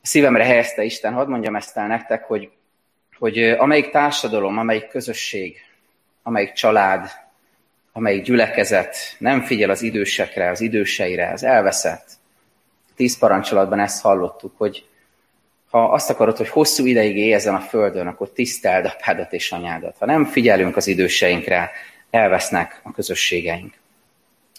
[0.01, 2.49] szívemre helyezte Isten, hadd mondjam ezt el nektek, hogy,
[3.17, 5.57] hogy amelyik társadalom, amelyik közösség,
[6.23, 7.09] amelyik család,
[7.91, 12.07] amelyik gyülekezet nem figyel az idősekre, az időseire, az elveszett.
[12.95, 14.85] Tíz parancsolatban ezt hallottuk, hogy
[15.75, 19.95] ha azt akarod, hogy hosszú ideig élj ezen a földön, akkor tiszteld apádat és anyádat.
[19.99, 21.71] Ha nem figyelünk az időseinkre,
[22.09, 23.73] elvesznek a közösségeink.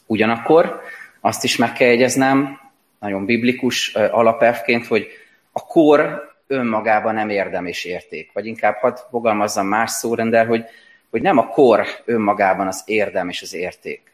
[0.06, 0.80] Ugyanakkor
[1.20, 2.60] azt is meg kell jegyeznem,
[3.00, 5.08] nagyon biblikus alapelvként, hogy
[5.52, 8.30] a kor önmagában nem érdem és érték.
[8.32, 10.64] Vagy inkább hadd fogalmazzam más szórendel, hogy,
[11.10, 14.12] hogy nem a kor önmagában az érdem és az érték,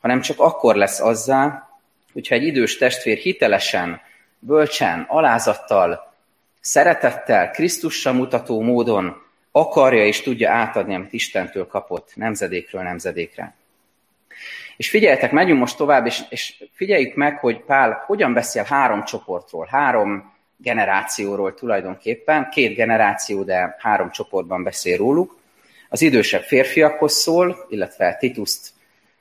[0.00, 1.68] hanem csak akkor lesz azzá,
[2.12, 4.00] hogyha egy idős testvér hitelesen,
[4.38, 6.10] bölcsen, alázattal,
[6.62, 9.22] szeretettel, Krisztussal mutató módon
[9.52, 13.54] akarja és tudja átadni, amit Istentől kapott nemzedékről nemzedékre.
[14.76, 19.68] És figyeljetek, megyünk most tovább, és, és figyeljük meg, hogy Pál hogyan beszél három csoportról,
[19.70, 25.36] három generációról tulajdonképpen, két generáció, de három csoportban beszél róluk.
[25.88, 28.70] Az idősebb férfiakhoz szól, illetve Tituszt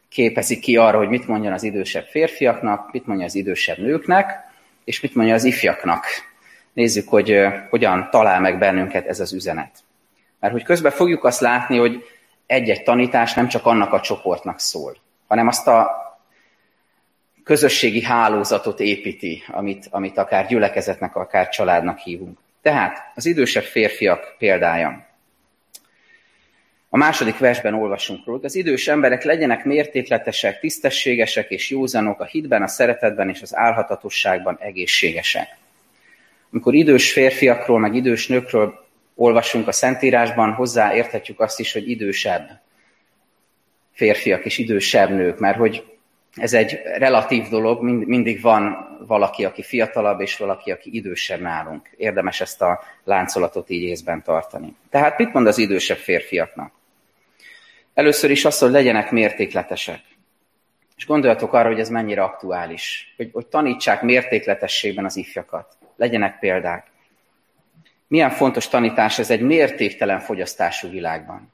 [0.10, 4.32] képezi ki arra, hogy mit mondjon az idősebb férfiaknak, mit mondja az idősebb nőknek,
[4.84, 6.06] és mit mondja az ifjaknak,
[6.74, 7.38] nézzük, hogy
[7.70, 9.72] hogyan talál meg bennünket ez az üzenet.
[10.40, 12.04] Mert hogy közben fogjuk azt látni, hogy
[12.46, 16.00] egy-egy tanítás nem csak annak a csoportnak szól, hanem azt a
[17.44, 22.38] közösségi hálózatot építi, amit, amit akár gyülekezetnek, akár családnak hívunk.
[22.62, 25.06] Tehát az idősebb férfiak példája.
[26.90, 32.62] A második versben olvasunk róla, az idős emberek legyenek mértékletesek, tisztességesek és józanok a hitben,
[32.62, 35.60] a szeretetben és az álhatatosságban egészségesek
[36.52, 38.86] amikor idős férfiakról, meg idős nőkről
[39.16, 42.62] olvasunk a Szentírásban, hozzáérthetjük azt is, hogy idősebb
[43.92, 45.84] férfiak és idősebb nők, mert hogy
[46.36, 51.90] ez egy relatív dolog, mindig van valaki, aki fiatalabb, és valaki, aki idősebb nálunk.
[51.98, 54.76] Érdemes ezt a láncolatot így észben tartani.
[54.90, 56.74] Tehát mit mond az idősebb férfiaknak?
[57.94, 60.00] Először is azt, hogy legyenek mértékletesek.
[60.98, 65.78] És gondoljatok arra, hogy ez mennyire aktuális, hogy, hogy tanítsák mértékletességben az ifjakat.
[66.02, 66.88] Legyenek példák.
[68.08, 71.52] Milyen fontos tanítás ez egy mértéktelen fogyasztású világban.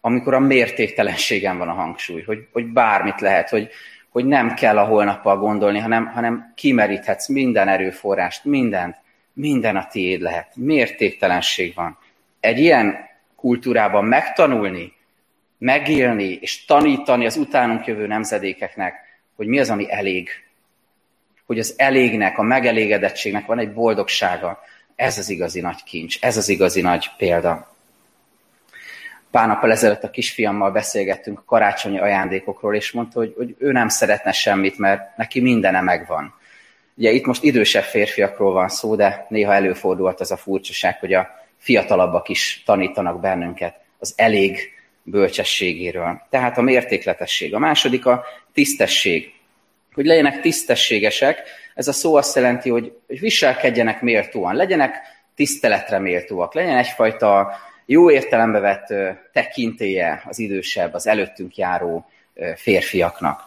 [0.00, 3.68] Amikor a mértéktelenségen van a hangsúly, hogy, hogy bármit lehet, hogy,
[4.08, 8.96] hogy nem kell a holnappal gondolni, hanem, hanem kimeríthetsz minden erőforrást, mindent,
[9.32, 10.52] minden a tiéd lehet.
[10.54, 11.98] Mértéktelenség van.
[12.40, 12.96] Egy ilyen
[13.34, 14.92] kultúrában megtanulni,
[15.58, 18.94] megélni és tanítani az utánunk jövő nemzedékeknek,
[19.34, 20.45] hogy mi az, ami elég.
[21.46, 24.62] Hogy az elégnek, a megelégedettségnek van egy boldogsága.
[24.96, 27.74] Ez az igazi nagy kincs, ez az igazi nagy példa.
[29.30, 33.88] Pár nappal ezelőtt a kisfiammal beszélgettünk a karácsonyi ajándékokról, és mondta, hogy, hogy ő nem
[33.88, 36.34] szeretne semmit, mert neki mindene megvan.
[36.94, 41.28] Ugye itt most idősebb férfiakról van szó, de néha előfordult az a furcsaság, hogy a
[41.58, 44.58] fiatalabbak is tanítanak bennünket az elég
[45.02, 46.22] bölcsességéről.
[46.30, 47.54] Tehát a mértékletesség.
[47.54, 49.32] A második a tisztesség.
[49.96, 51.42] Hogy legyenek tisztességesek,
[51.74, 54.96] ez a szó azt jelenti, hogy, hogy viselkedjenek méltóan, legyenek
[55.34, 57.56] tiszteletre méltóak, legyen egyfajta
[57.86, 58.94] jó értelembe vett
[59.32, 62.06] tekintélye az idősebb, az előttünk járó
[62.56, 63.40] férfiaknak.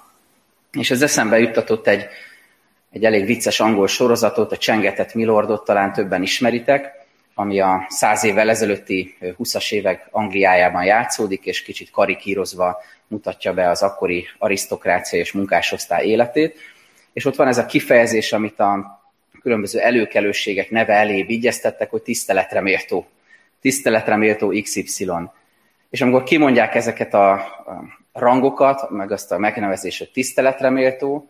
[0.71, 2.07] És ez eszembe juttatott egy,
[2.91, 6.98] egy elég vicces angol sorozatot, a Csengetett Milordot talán többen ismeritek,
[7.39, 13.81] ami a száz évvel ezelőtti 20-as évek Angliájában játszódik, és kicsit karikírozva mutatja be az
[13.81, 16.57] akkori arisztokrácia és munkásosztály életét.
[17.13, 19.01] És ott van ez a kifejezés, amit a
[19.41, 23.07] különböző előkelőségek neve elé vigyeztettek, hogy tiszteletre méltó.
[23.61, 25.11] Tiszteletre méltó XY.
[25.89, 27.45] És amikor kimondják ezeket a
[28.13, 31.29] rangokat, meg azt a megnevezést, hogy tiszteletre méltó,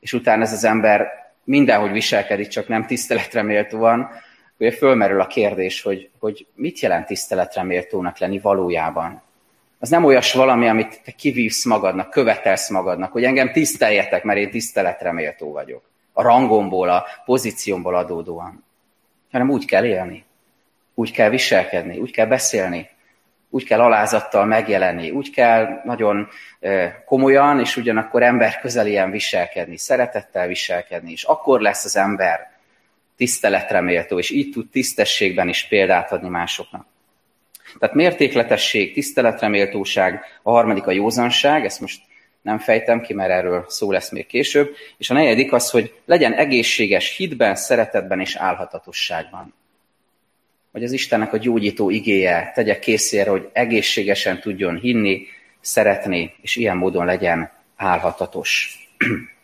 [0.00, 1.08] és utána ez az ember
[1.44, 4.10] mindenhogy viselkedik, csak nem tiszteletre méltóan,
[4.58, 9.22] ugye fölmerül a kérdés, hogy, hogy mit jelent tiszteletre méltónak lenni valójában.
[9.78, 14.50] Az nem olyas valami, amit te kivívsz magadnak, követelsz magadnak, hogy engem tiszteljetek, mert én
[14.50, 15.82] tiszteletre méltó vagyok.
[16.12, 18.64] A rangomból, a pozíciómból adódóan.
[19.32, 20.24] Hanem úgy kell élni.
[20.94, 22.88] Úgy kell viselkedni, úgy kell beszélni,
[23.50, 26.28] úgy kell alázattal megjelenni, úgy kell nagyon
[27.04, 32.55] komolyan, és ugyanakkor ember közelien viselkedni, szeretettel viselkedni, és akkor lesz az ember
[33.16, 36.86] tiszteletre méltó, és így tud tisztességben is példát adni másoknak.
[37.78, 42.00] Tehát mértékletesség, tiszteletre méltóság, a harmadik a józanság, ezt most
[42.42, 46.32] nem fejtem ki, mert erről szó lesz még később, és a negyedik az, hogy legyen
[46.32, 49.54] egészséges hitben, szeretetben és álhatatosságban.
[50.72, 55.26] Hogy az Istennek a gyógyító igéje tegye készére, hogy egészségesen tudjon hinni,
[55.60, 58.78] szeretni, és ilyen módon legyen álhatatos.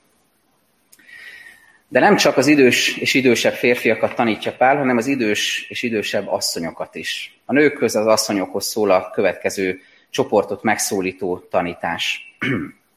[1.92, 6.28] De nem csak az idős és idősebb férfiakat tanítja Pál, hanem az idős és idősebb
[6.28, 7.40] asszonyokat is.
[7.44, 12.34] A nőkhöz, az asszonyokhoz szól a következő csoportot megszólító tanítás.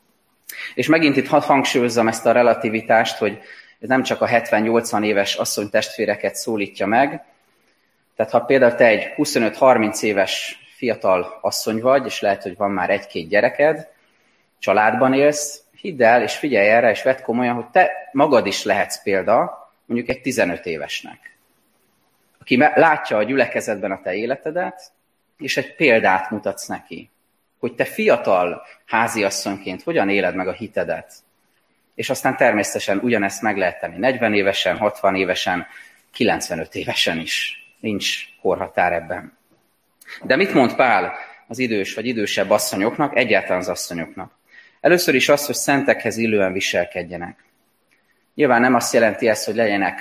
[0.75, 3.38] és megint itt hangsúlyozzam ezt a relativitást, hogy
[3.79, 7.23] ez nem csak a 70-80 éves asszony testvéreket szólítja meg,
[8.15, 12.89] tehát ha például te egy 25-30 éves fiatal asszony vagy, és lehet, hogy van már
[12.89, 13.88] egy-két gyereked,
[14.60, 19.04] családban élsz, hidd el, és figyelj erre, és vedd komolyan, hogy te magad is lehetsz
[19.04, 21.38] példa, mondjuk egy 15 évesnek,
[22.39, 24.91] aki látja a gyülekezetben a te életedet,
[25.38, 27.10] és egy példát mutatsz neki,
[27.60, 31.13] hogy te fiatal háziasszonyként hogyan éled meg a hitedet.
[31.95, 35.67] És aztán természetesen ugyanezt meg lehet tenni 40 évesen, 60 évesen,
[36.12, 37.65] 95 évesen is.
[37.80, 39.38] Nincs korhatár ebben.
[40.24, 41.13] De mit mond Pál
[41.48, 44.32] az idős vagy idősebb asszonyoknak, egyáltalán az asszonyoknak?
[44.86, 47.43] Először is az, hogy szentekhez illően viselkedjenek.
[48.36, 50.00] Nyilván nem azt jelenti ez, hogy legyenek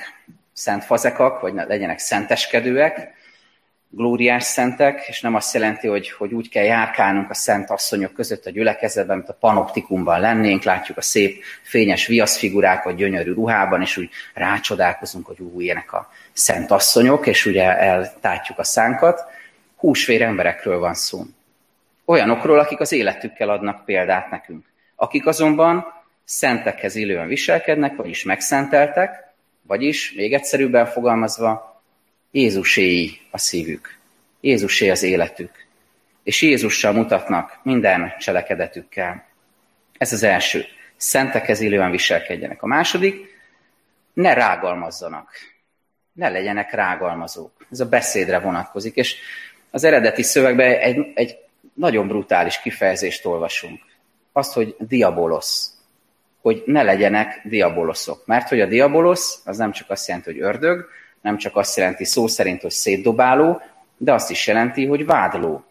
[0.52, 3.14] szent fazekak, vagy legyenek szenteskedőek,
[3.88, 8.46] glóriás szentek, és nem azt jelenti, hogy, hogy úgy kell járkálnunk a szent asszonyok között
[8.46, 14.10] a gyülekezetben, mint a panoptikumban lennénk, látjuk a szép fényes viaszfigurákat gyönyörű ruhában, és úgy
[14.34, 19.20] rácsodálkozunk, hogy új, ilyenek a szent asszonyok, és ugye eltátjuk a szánkat.
[19.76, 21.22] Húsvér emberekről van szó.
[22.04, 24.72] Olyanokról, akik az életükkel adnak példát nekünk
[25.04, 25.84] akik azonban
[26.24, 29.24] szentekhez illően viselkednek, vagyis megszenteltek,
[29.62, 31.82] vagyis, még egyszerűbben fogalmazva,
[32.30, 33.98] Jézuséi a szívük,
[34.40, 35.66] Jézusé az életük,
[36.22, 39.26] és Jézussal mutatnak minden cselekedetükkel.
[39.98, 40.64] Ez az első.
[40.96, 42.62] Szentekhez illően viselkedjenek.
[42.62, 43.38] A második,
[44.12, 45.30] ne rágalmazzanak.
[46.12, 47.66] ne legyenek rágalmazók.
[47.70, 49.16] Ez a beszédre vonatkozik, és
[49.70, 51.36] az eredeti szövegben egy, egy
[51.74, 53.80] nagyon brutális kifejezést olvasunk.
[54.36, 55.74] Azt, hogy diabolosz,
[56.42, 58.26] hogy ne legyenek diaboloszok.
[58.26, 60.86] Mert hogy a diabolosz az nem csak azt jelenti, hogy ördög,
[61.20, 63.60] nem csak azt jelenti szó szerint, hogy szétdobáló,
[63.96, 65.64] de azt is jelenti, hogy vádló.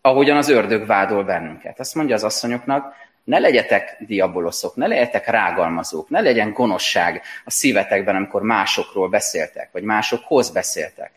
[0.00, 1.80] Ahogyan az ördög vádol bennünket.
[1.80, 8.16] Azt mondja az asszonyoknak, ne legyetek diaboloszok, ne legyetek rágalmazók, ne legyen gonoszság a szívetekben,
[8.16, 11.10] amikor másokról beszéltek, vagy másokhoz beszéltek.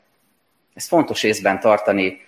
[0.74, 2.22] Ez fontos észben tartani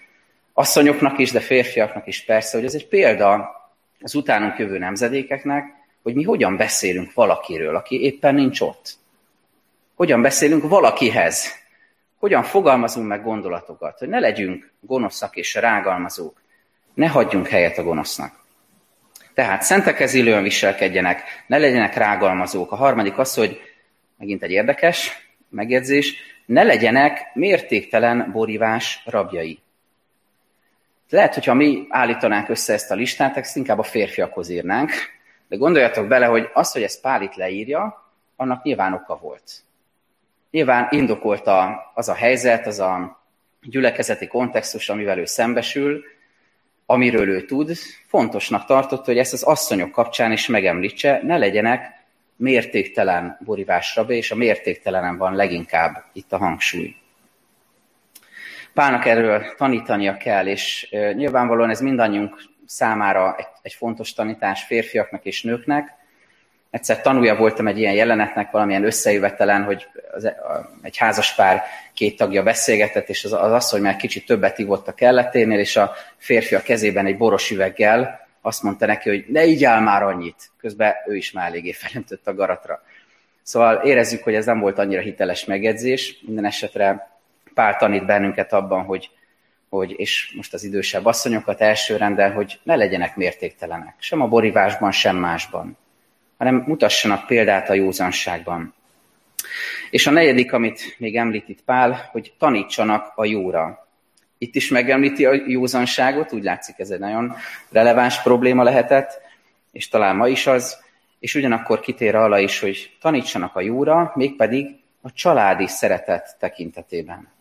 [0.54, 3.59] asszonyoknak is, de férfiaknak is persze, hogy ez egy példa
[4.01, 8.97] az utánunk jövő nemzedékeknek, hogy mi hogyan beszélünk valakiről, aki éppen nincs ott.
[9.95, 11.57] Hogyan beszélünk valakihez.
[12.17, 16.41] Hogyan fogalmazunk meg gondolatokat, hogy ne legyünk gonoszak és rágalmazók.
[16.93, 18.39] Ne hagyjunk helyet a gonosznak.
[19.33, 22.71] Tehát szentekhez illően viselkedjenek, ne legyenek rágalmazók.
[22.71, 23.62] A harmadik az, hogy
[24.17, 29.59] megint egy érdekes megjegyzés, ne legyenek mértéktelen borívás rabjai.
[31.10, 34.91] Lehet, hogyha mi állítanánk össze ezt a listát, ezt inkább a férfiakhoz írnánk,
[35.48, 39.52] de gondoljatok bele, hogy az, hogy ezt Pál leírja, annak nyilván oka volt.
[40.52, 43.22] Nyilván indokolta az a helyzet, az a
[43.62, 46.04] gyülekezeti kontextus, amivel ő szembesül,
[46.86, 47.72] amiről ő tud,
[48.08, 51.93] fontosnak tartotta, hogy ezt az asszonyok kapcsán is megemlítse, ne legyenek
[52.36, 56.95] mértéktelen borívásra be, és a mértéktelenen van leginkább itt a hangsúly.
[58.73, 65.43] Pálnak erről tanítania kell, és nyilvánvalóan ez mindannyiunk számára egy, egy fontos tanítás férfiaknak és
[65.43, 65.97] nőknek.
[66.69, 72.43] Egyszer tanulja voltam egy ilyen jelenetnek valamilyen összejövetelen, hogy az, a, egy házaspár két tagja
[72.43, 76.62] beszélgetett, és az, az asszony már kicsit többet ivott a kelleténél, és a férfi a
[76.62, 80.51] kezében egy boros üveggel azt mondta neki, hogy ne így áll már annyit.
[80.58, 82.82] Közben ő is már eléggé felöntött a garatra.
[83.43, 86.19] Szóval érezzük, hogy ez nem volt annyira hiteles megjegyzés.
[86.25, 87.09] Minden esetre
[87.60, 89.10] Pál tanít bennünket abban, hogy,
[89.69, 95.15] hogy és most az idősebb asszonyokat elsőrendel, hogy ne legyenek mértéktelenek, sem a borívásban, sem
[95.15, 95.78] másban,
[96.38, 98.74] hanem mutassanak példát a józanságban.
[99.89, 103.88] És a negyedik, amit még említ itt Pál, hogy tanítsanak a jóra.
[104.38, 107.36] Itt is megemlíti a józanságot, úgy látszik ez egy nagyon
[107.72, 109.22] releváns probléma lehetett,
[109.72, 110.78] és talán ma is az,
[111.19, 114.67] és ugyanakkor kitér arra is, hogy tanítsanak a jóra, mégpedig
[115.02, 117.38] a családi szeretet tekintetében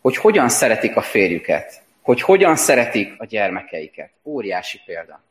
[0.00, 4.10] hogy hogyan szeretik a férjüket, hogy hogyan szeretik a gyermekeiket.
[4.24, 5.22] Óriási példa.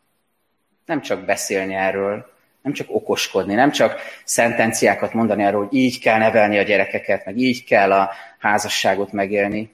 [0.86, 6.18] Nem csak beszélni erről, nem csak okoskodni, nem csak szentenciákat mondani arról, hogy így kell
[6.18, 9.74] nevelni a gyerekeket, meg így kell a házasságot megélni.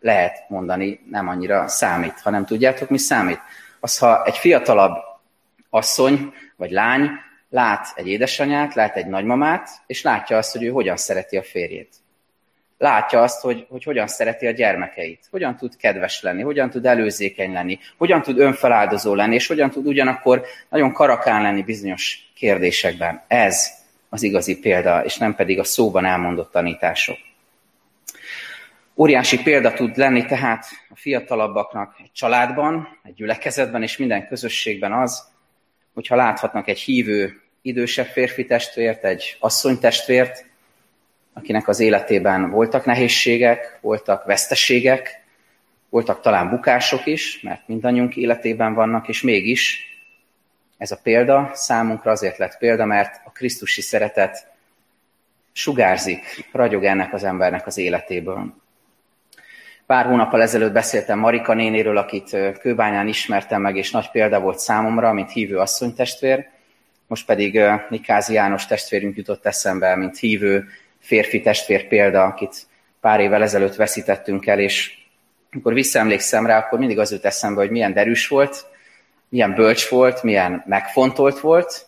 [0.00, 2.20] Lehet mondani, nem annyira számít.
[2.20, 3.40] Ha nem tudjátok, mi számít?
[3.80, 4.96] Az, ha egy fiatalabb
[5.70, 7.10] asszony vagy lány
[7.50, 11.99] lát egy édesanyát, lát egy nagymamát, és látja azt, hogy ő hogyan szereti a férjét
[12.80, 17.52] látja azt, hogy, hogy hogyan szereti a gyermekeit, hogyan tud kedves lenni, hogyan tud előzékeny
[17.52, 23.22] lenni, hogyan tud önfeláldozó lenni, és hogyan tud ugyanakkor nagyon karakán lenni bizonyos kérdésekben.
[23.28, 23.70] Ez
[24.08, 27.16] az igazi példa, és nem pedig a szóban elmondott tanítások.
[28.96, 35.28] Óriási példa tud lenni tehát a fiatalabbaknak egy családban, egy gyülekezetben és minden közösségben az,
[35.94, 40.49] hogyha láthatnak egy hívő idősebb férfi testvért, egy asszony testvért,
[41.40, 45.22] akinek az életében voltak nehézségek, voltak veszteségek,
[45.88, 49.84] voltak talán bukások is, mert mindannyiunk életében vannak, és mégis
[50.78, 54.46] ez a példa számunkra azért lett példa, mert a Krisztusi szeretet
[55.52, 58.54] sugárzik, ragyog ennek az embernek az életéből.
[59.86, 65.12] Pár hónappal ezelőtt beszéltem Marika nénéről, akit Kőbányán ismertem meg, és nagy példa volt számomra,
[65.12, 66.48] mint hívő asszonytestvér.
[67.06, 70.68] Most pedig Nikázi János testvérünk jutott eszembe, mint hívő
[71.00, 72.66] férfi testvér példa, akit
[73.00, 74.98] pár évvel ezelőtt veszítettünk el, és
[75.52, 78.66] amikor visszaemlékszem rá, akkor mindig az jut eszembe, hogy milyen derűs volt,
[79.28, 81.86] milyen bölcs volt, milyen megfontolt volt,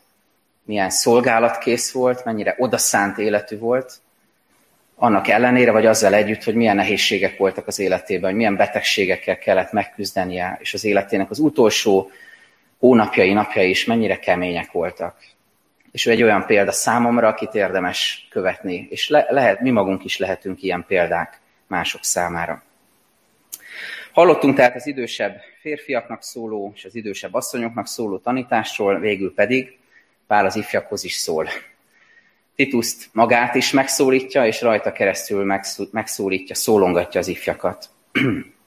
[0.64, 4.00] milyen szolgálatkész volt, mennyire odaszánt életű volt,
[4.94, 9.72] annak ellenére, vagy azzal együtt, hogy milyen nehézségek voltak az életében, hogy milyen betegségekkel kellett
[9.72, 12.10] megküzdenie, és az életének az utolsó
[12.78, 15.16] hónapjai, napjai is mennyire kemények voltak
[15.92, 20.18] és ő egy olyan példa számomra, akit érdemes követni, és le, lehet, mi magunk is
[20.18, 22.62] lehetünk ilyen példák mások számára.
[24.12, 29.78] Hallottunk tehát az idősebb férfiaknak szóló és az idősebb asszonyoknak szóló tanításról, végül pedig
[30.26, 31.48] Pál az ifjakhoz is szól.
[32.54, 35.44] Tituszt magát is megszólítja, és rajta keresztül
[35.90, 37.88] megszólítja, szólongatja az ifjakat.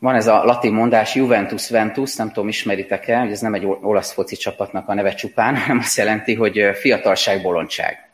[0.00, 4.12] Van ez a latin mondás Juventus Ventus, nem tudom, ismeritek-e, hogy ez nem egy olasz
[4.12, 8.08] foci csapatnak a neve csupán, hanem azt jelenti, hogy fiatalság, bolondság.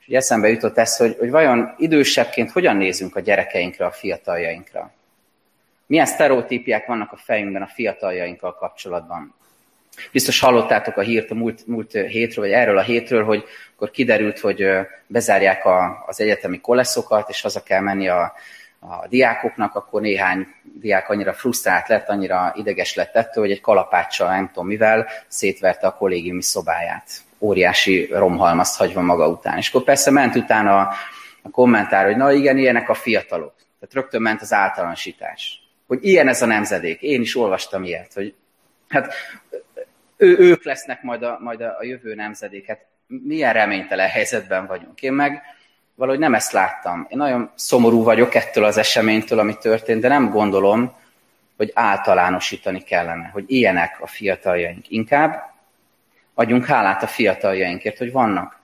[0.00, 4.92] És ugye eszembe jutott ez, hogy, hogy vajon idősebbként hogyan nézünk a gyerekeinkre, a fiataljainkra.
[5.86, 9.34] Milyen sztereotípiák vannak a fejünkben a fiataljainkkal kapcsolatban.
[10.12, 14.38] Biztos hallottátok a hírt a múlt, múlt hétről, vagy erről a hétről, hogy akkor kiderült,
[14.38, 14.66] hogy
[15.06, 18.34] bezárják a, az egyetemi koleszokat, és haza kell menni a,
[18.78, 24.28] a diákoknak, akkor néhány diák annyira frusztrált lett, annyira ideges lett ettől, hogy egy kalapáccsal,
[24.28, 27.10] nem tudom mivel, szétverte a kollégiumi szobáját.
[27.38, 29.56] Óriási romhalmazt hagyva maga után.
[29.56, 30.94] És akkor persze ment utána a,
[31.42, 33.54] a kommentár, hogy na igen, ilyenek a fiatalok.
[33.56, 35.60] Tehát rögtön ment az általánosítás.
[35.86, 37.02] Hogy ilyen ez a nemzedék.
[37.02, 38.34] Én is olvastam ilyet, hogy
[38.88, 39.14] hát
[40.16, 42.86] ő, ők lesznek majd a, majd a, jövő nemzedéket.
[43.06, 45.02] Milyen reménytelen helyzetben vagyunk.
[45.02, 45.42] Én meg
[45.96, 47.06] valahogy nem ezt láttam.
[47.10, 50.94] Én nagyon szomorú vagyok ettől az eseménytől, ami történt, de nem gondolom,
[51.56, 54.90] hogy általánosítani kellene, hogy ilyenek a fiataljaink.
[54.90, 55.54] Inkább
[56.34, 58.60] adjunk hálát a fiataljainkért, hogy vannak.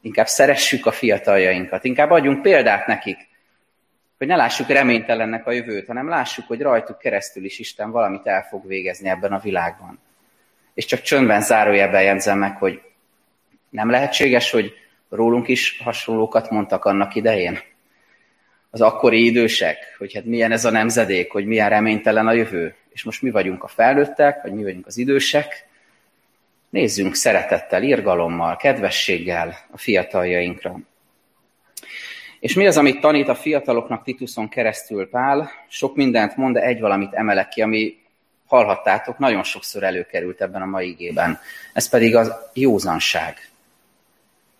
[0.00, 3.28] Inkább szeressük a fiataljainkat, inkább adjunk példát nekik,
[4.18, 8.42] hogy ne lássuk reménytelennek a jövőt, hanem lássuk, hogy rajtuk keresztül is Isten valamit el
[8.42, 10.00] fog végezni ebben a világban.
[10.74, 12.82] És csak csöndben zárójelben jegyzem meg, hogy
[13.68, 14.72] nem lehetséges, hogy
[15.08, 17.58] Rólunk is hasonlókat mondtak annak idején.
[18.70, 22.74] Az akkori idősek, hogy hát milyen ez a nemzedék, hogy milyen reménytelen a jövő.
[22.88, 25.66] És most mi vagyunk a felnőttek, vagy mi vagyunk az idősek.
[26.70, 30.78] Nézzünk szeretettel, irgalommal, kedvességgel a fiataljainkra.
[32.40, 35.50] És mi az, amit tanít a fiataloknak Tituson keresztül Pál?
[35.68, 37.96] Sok mindent mond, de egy valamit emelek ki, ami
[38.46, 41.40] hallhattátok, nagyon sokszor előkerült ebben a mai igében.
[41.72, 43.48] Ez pedig az józanság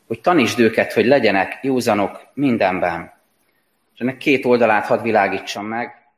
[0.09, 3.13] hogy tanítsd őket, hogy legyenek józanok mindenben.
[3.95, 6.09] És ennek két oldalát hadd világítsam meg,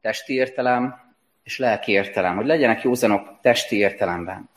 [0.00, 1.00] testi értelem
[1.42, 4.48] és lelki értelem, hogy legyenek józanok testi értelemben.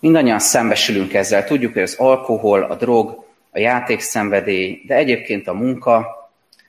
[0.00, 1.44] Mindannyian szembesülünk ezzel.
[1.44, 6.06] Tudjuk, hogy az alkohol, a drog, a játékszenvedély, de egyébként a munka,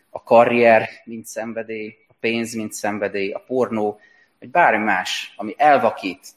[0.10, 4.00] a karrier, mint szenvedély, a pénz, mint szenvedély, a pornó,
[4.40, 6.28] vagy bármi más, ami elvakít,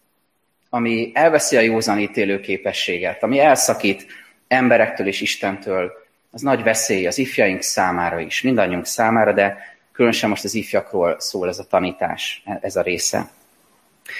[0.70, 4.06] ami elveszi a józan ítélő képességet, ami elszakít
[4.48, 5.92] emberektől és Istentől,
[6.30, 11.48] az nagy veszély az ifjaink számára is, mindannyiunk számára, de különösen most az ifjakról szól
[11.48, 13.28] ez a tanítás, ez a része.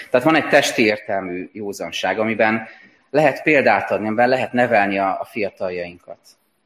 [0.09, 2.67] Tehát van egy testi értelmű józanság, amiben
[3.09, 6.17] lehet példát adni, amiben lehet nevelni a, a fiataljainkat.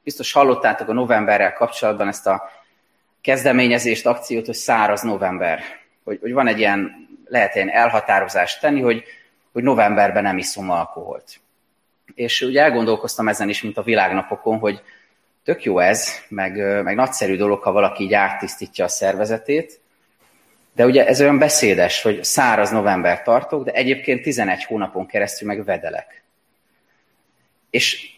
[0.03, 2.49] Biztos hallottátok a novemberrel kapcsolatban ezt a
[3.21, 5.61] kezdeményezést, akciót, hogy száraz november.
[6.03, 9.03] Hogy, hogy van egy ilyen, lehet ilyen elhatározást tenni, hogy,
[9.51, 11.39] hogy novemberben nem iszom alkoholt.
[12.15, 14.81] És ugye elgondolkoztam ezen is, mint a világnapokon, hogy
[15.43, 19.79] tök jó ez, meg, meg nagyszerű dolog, ha valaki így áttisztítja a szervezetét,
[20.75, 25.65] de ugye ez olyan beszédes, hogy száraz november tartok, de egyébként 11 hónapon keresztül meg
[25.65, 26.23] vedelek.
[27.69, 28.09] És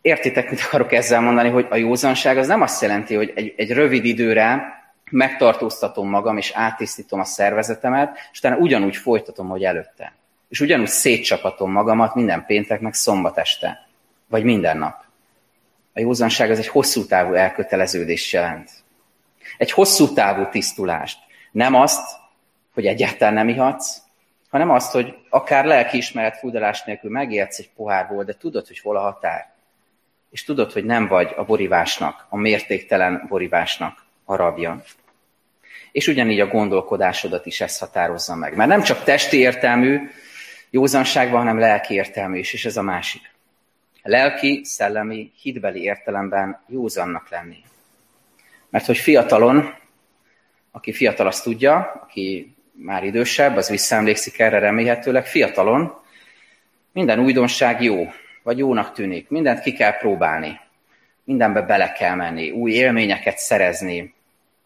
[0.00, 3.70] értitek, mit akarok ezzel mondani, hogy a józanság az nem azt jelenti, hogy egy, egy
[3.70, 4.62] rövid időre
[5.10, 10.12] megtartóztatom magam, és áttisztítom a szervezetemet, és utána ugyanúgy folytatom, hogy előtte
[10.52, 13.86] és ugyanúgy szétcsapatom magamat minden péntek meg szombat este,
[14.28, 15.04] vagy minden nap.
[15.94, 18.70] A józanság az egy hosszú távú elköteleződést jelent.
[19.56, 21.18] Egy hosszú távú tisztulást.
[21.52, 22.16] Nem azt,
[22.74, 23.96] hogy egyáltalán nem ihatsz,
[24.50, 29.00] hanem azt, hogy akár lelkiismeret fúdalás nélkül megértsz egy pohárból, de tudod, hogy hol a
[29.00, 29.52] határ.
[30.30, 34.82] És tudod, hogy nem vagy a borivásnak, a mértéktelen borivásnak a rabja.
[35.92, 38.56] És ugyanígy a gondolkodásodat is ezt határozza meg.
[38.56, 40.10] Mert nem csak testi értelmű,
[40.72, 43.30] józanságban, hanem lelki értelmű is, és ez a másik.
[44.02, 47.56] Lelki, szellemi, hitbeli értelemben józannak lenni.
[48.70, 49.74] Mert hogy fiatalon,
[50.70, 56.00] aki fiatal, azt tudja, aki már idősebb, az visszaemlékszik erre remélhetőleg, fiatalon
[56.92, 58.12] minden újdonság jó,
[58.42, 60.60] vagy jónak tűnik, mindent ki kell próbálni,
[61.24, 64.14] mindenbe bele kell menni, új élményeket szerezni,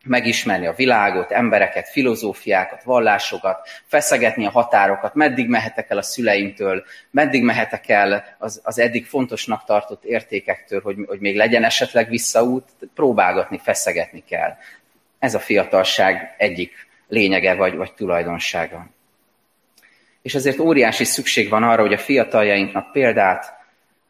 [0.06, 7.42] megismerni a világot, embereket, filozófiákat, vallásokat, feszegetni a határokat, meddig mehetek el a szüleimtől, meddig
[7.42, 13.60] mehetek el az, az eddig fontosnak tartott értékektől, hogy, hogy még legyen esetleg visszaút, próbálgatni,
[13.62, 14.56] feszegetni kell.
[15.18, 18.86] Ez a fiatalság egyik lényege vagy, vagy tulajdonsága.
[20.22, 23.56] És ezért óriási szükség van arra, hogy a fiataljainknak példát,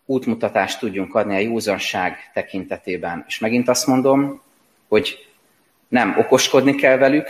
[0.07, 3.24] útmutatást tudjunk adni a józanság tekintetében.
[3.28, 4.42] És megint azt mondom,
[4.88, 5.25] hogy
[5.89, 7.28] nem okoskodni kell velük,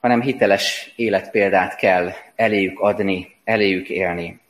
[0.00, 4.40] hanem hiteles életpéldát kell eléjük adni, eléjük élni.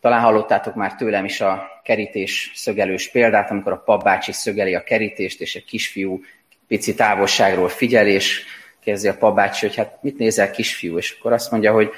[0.00, 5.40] Talán hallottátok már tőlem is a kerítés szögelős példát, amikor a papbácsi szögeli a kerítést,
[5.40, 6.22] és egy kisfiú
[6.66, 8.44] pici távolságról figyel, és
[8.84, 11.90] kezdi a papbácsi, hogy hát mit nézel kisfiú, és akkor azt mondja, hogy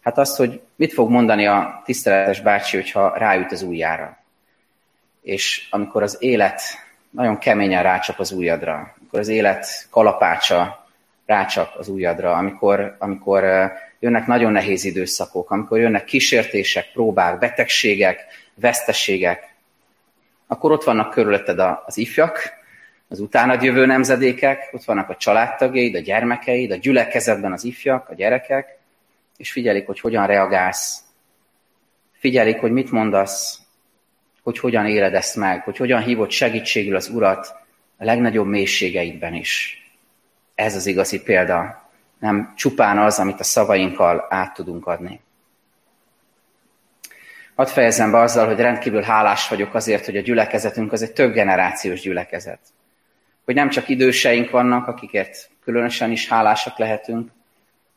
[0.00, 4.24] hát azt, hogy mit fog mondani a tiszteletes bácsi, hogyha ráüt az ujjára.
[5.22, 6.60] és amikor az élet
[7.16, 10.86] nagyon keményen rácsap az ujjadra, amikor az élet kalapácsa
[11.26, 19.54] rácsap az ujjadra, amikor, amikor jönnek nagyon nehéz időszakok, amikor jönnek kísértések, próbák, betegségek, veszteségek,
[20.46, 22.52] akkor ott vannak körülötted az ifjak,
[23.08, 28.14] az utánad jövő nemzedékek, ott vannak a családtagjaid, a gyermekeid, a gyülekezetben az ifjak, a
[28.14, 28.78] gyerekek,
[29.36, 31.02] és figyelik, hogy hogyan reagálsz.
[32.12, 33.65] Figyelik, hogy mit mondasz,
[34.46, 37.54] hogy hogyan éled ezt meg, hogy hogyan hívod segítségül az Urat
[37.96, 39.82] a legnagyobb mélységeidben is.
[40.54, 41.88] Ez az igazi példa,
[42.18, 45.20] nem csupán az, amit a szavainkkal át tudunk adni.
[47.54, 51.32] Hadd fejezem be azzal, hogy rendkívül hálás vagyok azért, hogy a gyülekezetünk az egy több
[51.32, 52.60] generációs gyülekezet.
[53.44, 57.30] Hogy nem csak időseink vannak, akikért különösen is hálásak lehetünk,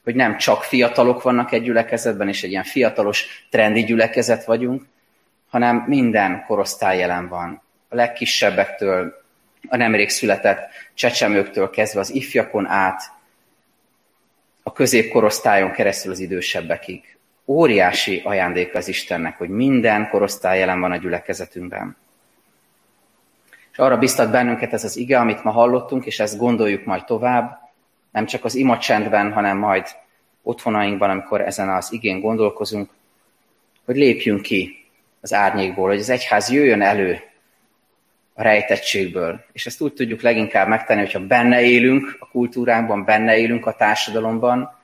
[0.04, 4.86] hogy nem csak fiatalok vannak egy gyülekezetben, és egy ilyen fiatalos, trendi gyülekezet vagyunk,
[5.50, 7.62] hanem minden korosztály jelen van.
[7.90, 9.24] A legkisebbektől,
[9.68, 13.02] a nemrég született csecsemőktől kezdve az ifjakon át,
[14.64, 17.18] a középkorosztályon keresztül az idősebbekig.
[17.46, 21.98] Óriási ajándék az Istennek, hogy minden korosztály jelen van a gyülekezetünkben.
[23.72, 27.60] És arra biztat bennünket ez az ige, amit ma hallottunk, és ezt gondoljuk majd tovább,
[28.12, 29.88] nem csak az imacsendben, hanem majd
[30.42, 32.90] otthonainkban, amikor ezen az igén gondolkozunk,
[33.86, 34.89] hogy lépjünk ki
[35.22, 37.22] az árnyékból, hogy az egyház jöjjön elő
[38.34, 39.46] a rejtettségből.
[39.52, 44.78] És ezt úgy tudjuk leginkább megtenni, hogyha benne élünk a kultúránkban, benne élünk a társadalomban,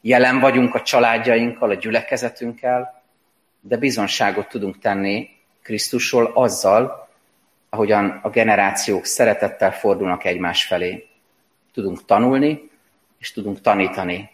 [0.00, 3.02] jelen vagyunk a családjainkkal, a gyülekezetünkkel,
[3.60, 5.28] de bizonságot tudunk tenni
[5.62, 7.08] Krisztusról azzal,
[7.68, 11.06] ahogyan a generációk szeretettel fordulnak egymás felé.
[11.72, 12.70] Tudunk tanulni,
[13.18, 14.30] és tudunk tanítani.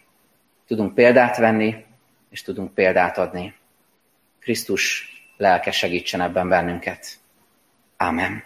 [0.67, 1.85] Tudunk példát venni,
[2.29, 3.53] és tudunk példát adni.
[4.39, 7.19] Krisztus lelke segítsen ebben bennünket.
[7.97, 8.43] Amen.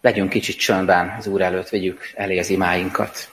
[0.00, 3.30] Legyünk kicsit csöndben az Úr előtt, vegyük elé az imáinkat.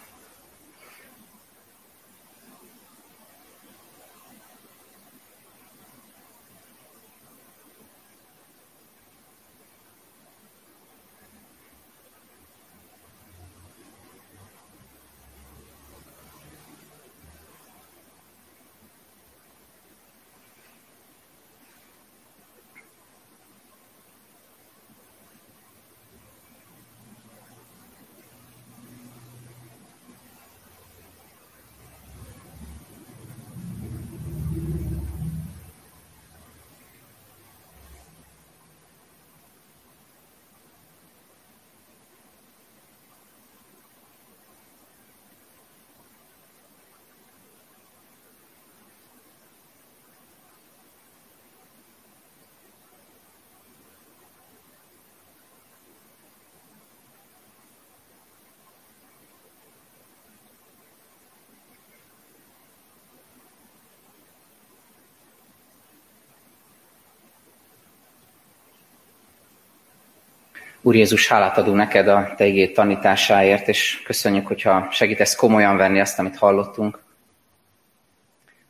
[70.82, 76.00] Úr Jézus, hálát adunk neked a te igét tanításáért, és köszönjük, hogyha segítesz komolyan venni
[76.00, 77.00] azt, amit hallottunk.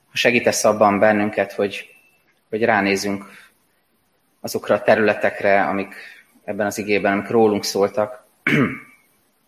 [0.10, 1.96] Ha segítesz abban bennünket, hogy,
[2.50, 3.26] hogy ránézzünk
[4.42, 5.96] azokra a területekre, amik
[6.44, 8.26] ebben az igében, amik rólunk szóltak,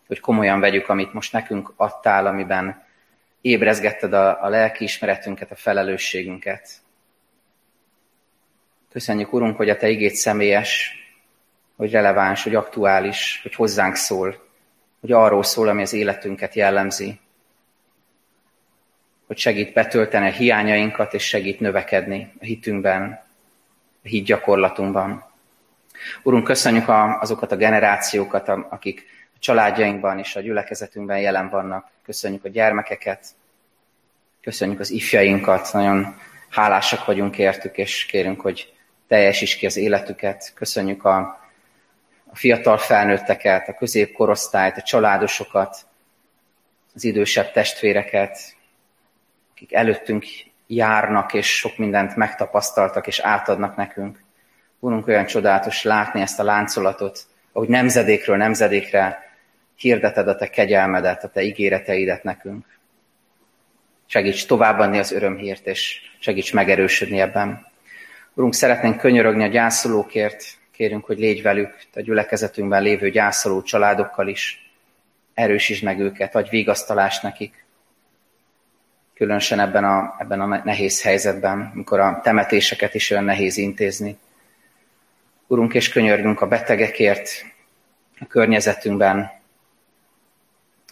[0.08, 2.84] hogy komolyan vegyük, amit most nekünk adtál, amiben
[3.40, 6.70] ébrezgetted a, a lelkiismeretünket, a felelősségünket.
[8.90, 10.94] Köszönjük, Urunk, hogy a Te igét személyes,
[11.80, 14.46] hogy releváns, hogy aktuális, hogy hozzánk szól,
[15.00, 17.20] hogy arról szól, ami az életünket jellemzi,
[19.26, 23.22] hogy segít betölteni a hiányainkat, és segít növekedni a hitünkben,
[24.04, 25.24] a hit gyakorlatunkban.
[26.22, 29.04] Urunk, köszönjük a, azokat a generációkat, akik
[29.34, 31.90] a családjainkban és a gyülekezetünkben jelen vannak.
[32.04, 33.26] Köszönjük a gyermekeket,
[34.40, 36.16] köszönjük az ifjainkat, nagyon
[36.48, 38.72] hálásak vagyunk értük, és kérünk, hogy
[39.08, 40.52] teljesíts ki az életüket.
[40.54, 41.39] Köszönjük a
[42.30, 45.76] a fiatal felnőtteket, a középkorosztályt, a családosokat,
[46.94, 48.38] az idősebb testvéreket,
[49.50, 50.24] akik előttünk
[50.66, 54.22] járnak, és sok mindent megtapasztaltak, és átadnak nekünk.
[54.80, 59.30] Úrunk, olyan csodálatos látni ezt a láncolatot, ahogy nemzedékről nemzedékre
[59.76, 62.66] hirdeted a te kegyelmedet, a te ígéreteidet nekünk.
[64.06, 67.66] Segíts továbbadni az örömhírt, és segíts megerősödni ebben.
[68.34, 70.44] Urunk, szeretnénk könyörögni a gyászolókért,
[70.80, 74.70] Kérünk, hogy légy velük, a gyülekezetünkben lévő gyászoló családokkal is.
[75.34, 77.64] Erősítsd meg őket, adj vigasztalást nekik.
[79.14, 84.18] különösen ebben a, ebben a nehéz helyzetben, amikor a temetéseket is olyan nehéz intézni.
[85.46, 87.44] Urunk, és könyörgünk a betegekért,
[88.20, 89.18] a környezetünkben,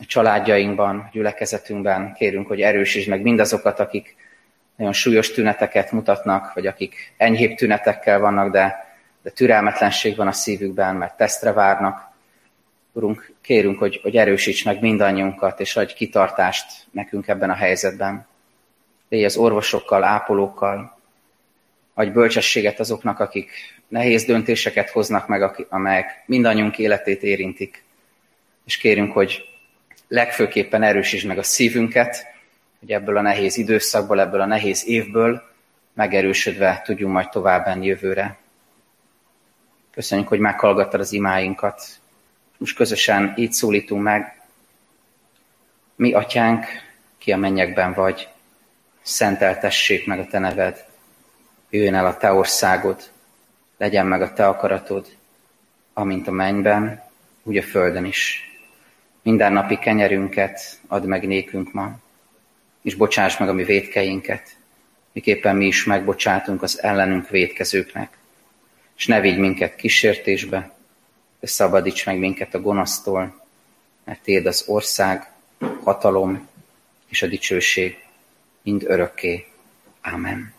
[0.01, 2.14] a családjainkban, a gyülekezetünkben.
[2.14, 4.16] Kérünk, hogy erősítsd meg mindazokat, akik
[4.76, 8.86] nagyon súlyos tüneteket mutatnak, vagy akik enyhébb tünetekkel vannak, de,
[9.23, 12.11] de türelmetlenség van a szívükben, mert tesztre várnak.
[12.93, 18.27] Urunk, kérünk, hogy, hogy erősíts meg mindannyiunkat, és adj kitartást nekünk ebben a helyzetben.
[19.09, 20.99] Légy az orvosokkal, ápolókkal,
[21.95, 23.51] adj bölcsességet azoknak, akik
[23.89, 27.85] nehéz döntéseket hoznak meg, amelyek mindannyiunk életét érintik.
[28.64, 29.43] És kérünk, hogy
[30.09, 32.27] legfőképpen erősítsd meg a szívünket,
[32.81, 35.43] hogy ebből a nehéz időszakból, ebből a nehéz évből
[35.95, 38.39] megerősödve tudjunk majd tovább menni jövőre.
[39.99, 41.82] Köszönjük, hogy meghallgattad az imáinkat.
[42.57, 44.40] Most közösen így szólítunk meg.
[45.94, 46.66] Mi, atyánk,
[47.18, 48.28] ki a mennyekben vagy,
[49.03, 50.84] szenteltessék meg a te neved,
[51.70, 53.11] jöjjön el a te országod,
[53.76, 55.07] legyen meg a te akaratod,
[55.92, 57.03] amint a mennyben,
[57.42, 58.51] úgy a földön is.
[59.22, 61.99] Minden napi kenyerünket add meg nékünk ma,
[62.82, 64.57] és bocsáss meg a mi védkeinket,
[65.12, 68.18] miképpen mi is megbocsátunk az ellenünk védkezőknek.
[68.99, 70.76] És ne vigy minket kísértésbe,
[71.40, 73.44] de szabadíts meg minket a gonosztól,
[74.05, 75.32] mert Téd az ország,
[75.82, 76.49] hatalom
[77.09, 78.05] és a dicsőség
[78.62, 79.46] mind örökké.
[80.03, 80.58] Amen.